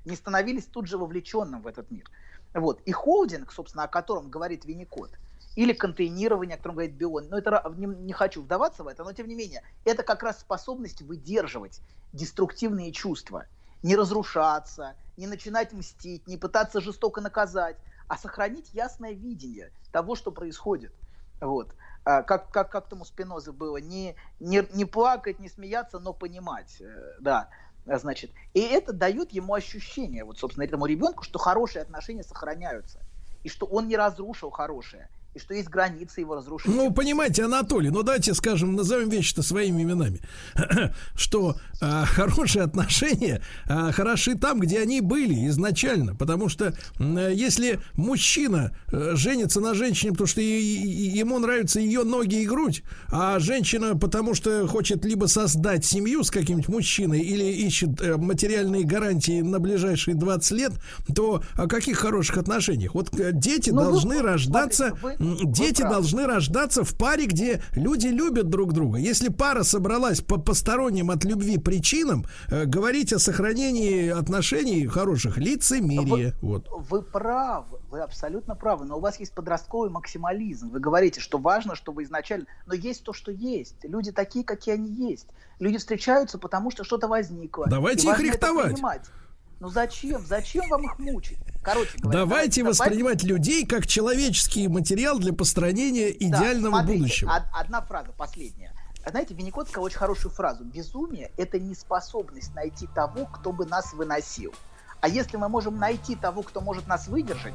не 0.06 0.16
становились 0.16 0.64
тут 0.64 0.86
же 0.86 0.96
вовлеченным 0.96 1.60
в 1.60 1.66
этот 1.66 1.90
мир. 1.90 2.10
Вот. 2.54 2.80
И 2.86 2.92
холдинг, 2.92 3.52
собственно, 3.52 3.84
о 3.84 3.88
котором 3.88 4.30
говорит 4.30 4.64
Винникот, 4.64 5.10
или 5.56 5.72
контейнирование, 5.72 6.54
о 6.54 6.58
котором 6.58 6.76
говорит 6.76 6.94
Бион, 6.94 7.28
но 7.28 7.38
это 7.38 7.62
не, 7.76 7.86
не 7.86 8.12
хочу 8.12 8.42
вдаваться 8.42 8.84
в 8.84 8.88
это, 8.88 9.04
но 9.04 9.12
тем 9.12 9.26
не 9.26 9.34
менее, 9.34 9.62
это 9.84 10.02
как 10.02 10.22
раз 10.22 10.40
способность 10.40 11.02
выдерживать 11.02 11.80
деструктивные 12.12 12.92
чувства, 12.92 13.46
не 13.82 13.96
разрушаться, 13.96 14.94
не 15.16 15.26
начинать 15.26 15.72
мстить, 15.72 16.26
не 16.26 16.36
пытаться 16.36 16.80
жестоко 16.80 17.20
наказать, 17.20 17.76
а 18.06 18.16
сохранить 18.16 18.72
ясное 18.74 19.12
видение 19.12 19.72
того, 19.92 20.14
что 20.14 20.30
происходит. 20.30 20.92
Вот. 21.40 21.74
А, 22.04 22.22
как, 22.22 22.50
как, 22.50 22.70
как 22.70 22.88
там 22.88 23.00
у 23.00 23.04
Спинозы 23.04 23.50
было, 23.50 23.78
не, 23.78 24.14
не, 24.38 24.66
не 24.74 24.84
плакать, 24.84 25.40
не 25.40 25.48
смеяться, 25.48 25.98
но 25.98 26.12
понимать. 26.12 26.80
Э, 26.80 27.14
да. 27.18 27.48
Значит, 27.86 28.32
и 28.52 28.60
это 28.60 28.92
дает 28.92 29.32
ему 29.32 29.54
ощущение, 29.54 30.24
вот, 30.24 30.38
собственно, 30.38 30.64
этому 30.64 30.86
ребенку, 30.86 31.22
что 31.22 31.38
хорошие 31.38 31.82
отношения 31.82 32.24
сохраняются, 32.24 33.04
и 33.44 33.48
что 33.48 33.64
он 33.66 33.86
не 33.86 33.96
разрушил 33.96 34.50
хорошее. 34.50 35.08
И 35.36 35.38
что 35.38 35.54
есть 35.54 35.68
границы 35.68 36.20
его 36.20 36.34
разрушения. 36.34 36.74
Ну, 36.74 36.90
понимаете, 36.92 37.44
Анатолий, 37.44 37.90
ну 37.90 38.02
давайте 38.02 38.32
скажем, 38.34 38.74
назовем 38.74 39.08
вещи-то 39.10 39.42
своими 39.42 39.82
именами. 39.82 40.20
Что 41.14 41.56
а, 41.80 42.04
хорошие 42.06 42.62
отношения 42.64 43.42
а, 43.68 43.92
хороши 43.92 44.34
там, 44.36 44.60
где 44.60 44.80
они 44.80 45.00
были 45.00 45.46
изначально. 45.48 46.14
Потому 46.14 46.48
что 46.48 46.74
а, 46.98 47.28
если 47.30 47.80
мужчина 47.94 48.74
а, 48.92 49.14
женится 49.14 49.60
на 49.60 49.74
женщине, 49.74 50.12
потому 50.12 50.26
что 50.26 50.40
и, 50.40 50.44
и, 50.44 51.18
ему 51.18 51.38
нравятся 51.38 51.80
ее 51.80 52.02
ноги 52.04 52.42
и 52.42 52.46
грудь, 52.46 52.82
а 53.10 53.38
женщина, 53.38 53.96
потому 53.96 54.34
что 54.34 54.66
хочет 54.66 55.04
либо 55.04 55.26
создать 55.26 55.84
семью 55.84 56.24
с 56.24 56.30
каким-нибудь 56.30 56.68
мужчиной 56.68 57.20
или 57.20 57.44
ищет 57.44 58.00
а, 58.00 58.16
материальные 58.16 58.84
гарантии 58.84 59.42
на 59.42 59.58
ближайшие 59.60 60.14
20 60.14 60.50
лет, 60.52 60.72
то 61.14 61.42
о 61.54 61.66
каких 61.68 61.98
хороших 61.98 62.38
отношениях? 62.38 62.94
Вот 62.94 63.10
дети 63.32 63.70
Ну, 63.70 63.82
должны 63.82 64.16
вы- 64.16 64.22
рождаться, 64.22 64.94
смотрите, 64.98 65.22
вы- 65.22 65.25
дети 65.34 65.80
правы. 65.80 65.94
должны 65.94 66.26
рождаться 66.26 66.84
в 66.84 66.96
паре, 66.96 67.26
где 67.26 67.62
люди 67.72 68.08
любят 68.08 68.48
друг 68.48 68.72
друга. 68.72 68.98
Если 68.98 69.28
пара 69.28 69.62
собралась 69.62 70.20
по 70.20 70.38
посторонним 70.38 71.10
от 71.10 71.24
любви 71.24 71.58
причинам, 71.58 72.26
э, 72.48 72.64
говорить 72.64 73.12
о 73.12 73.18
сохранении 73.18 74.08
отношений 74.08 74.86
хороших 74.86 75.38
лицемерие. 75.38 76.34
Вот. 76.42 76.68
Вы 76.90 77.02
правы, 77.02 77.78
вы 77.90 78.00
абсолютно 78.00 78.54
правы, 78.54 78.84
но 78.84 78.98
у 78.98 79.00
вас 79.00 79.18
есть 79.20 79.32
подростковый 79.32 79.90
максимализм. 79.90 80.70
Вы 80.70 80.80
говорите, 80.80 81.20
что 81.20 81.38
важно, 81.38 81.74
чтобы 81.74 82.02
изначально... 82.02 82.46
Но 82.66 82.74
есть 82.74 83.02
то, 83.02 83.12
что 83.12 83.30
есть. 83.30 83.76
Люди 83.82 84.12
такие, 84.12 84.44
какие 84.44 84.74
они 84.74 84.90
есть. 85.10 85.26
Люди 85.58 85.78
встречаются, 85.78 86.38
потому 86.38 86.70
что 86.70 86.84
что-то 86.84 87.08
возникло. 87.08 87.66
Давайте 87.68 88.10
их 88.10 88.20
рихтовать. 88.20 88.78
Ну 89.60 89.68
зачем? 89.68 90.24
Зачем 90.26 90.68
вам 90.68 90.84
их 90.84 90.98
мучить? 90.98 91.38
Короче 91.62 91.98
говоря, 91.98 92.20
Давайте 92.20 92.60
давайте- 92.62 92.62
воспринимать 92.82 93.22
людей 93.24 93.66
как 93.66 93.86
человеческий 93.86 94.68
материал 94.68 95.18
для 95.18 95.32
построения 95.32 96.10
Да, 96.12 96.26
идеального 96.26 96.74
смотрите, 96.78 96.98
будущего. 96.98 97.30
од- 97.30 97.42
одна 97.52 97.80
фраза, 97.82 98.12
последняя. 98.16 98.72
Знаете, 99.08 99.34
Винникот 99.34 99.68
сказал 99.68 99.84
очень 99.84 99.98
хорошую 99.98 100.32
фразу. 100.32 100.64
Безумие– 100.64 101.30
это 101.36 101.58
неспособность 101.60 102.54
найти 102.54 102.86
того, 102.94 103.26
кто 103.26 103.52
бы 103.52 103.64
нас 103.66 103.92
выносил. 103.94 104.52
А 105.00 105.08
если 105.08 105.36
мы 105.36 105.48
можем 105.48 105.78
найти 105.78 106.16
того, 106.16 106.42
кто 106.42 106.60
может 106.60 106.86
нас 106.88 107.06
выдержать, 107.06 107.54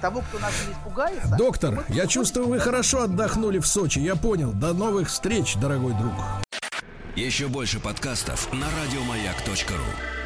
того, 0.00 0.22
кто 0.22 0.38
нас 0.38 0.52
не 0.66 0.72
испугается... 0.72 1.28
то 1.28 1.36
Доктор, 1.36 1.74
мы 1.74 1.84
я 1.94 2.06
чувствую, 2.06 2.48
вы 2.48 2.58
хорошо 2.60 3.02
отдохнули 3.02 3.58
в 3.58 3.66
Сочи. 3.66 3.98
Я 3.98 4.16
понял. 4.16 4.52
До 4.52 4.72
новых 4.72 5.08
встреч, 5.08 5.56
дорогой 5.56 5.92
друг. 5.94 6.12
Еще 7.14 7.48
больше 7.48 7.78
подкастов 7.80 8.50
на 8.52 8.66
радиомаяк.ру. 8.82 10.25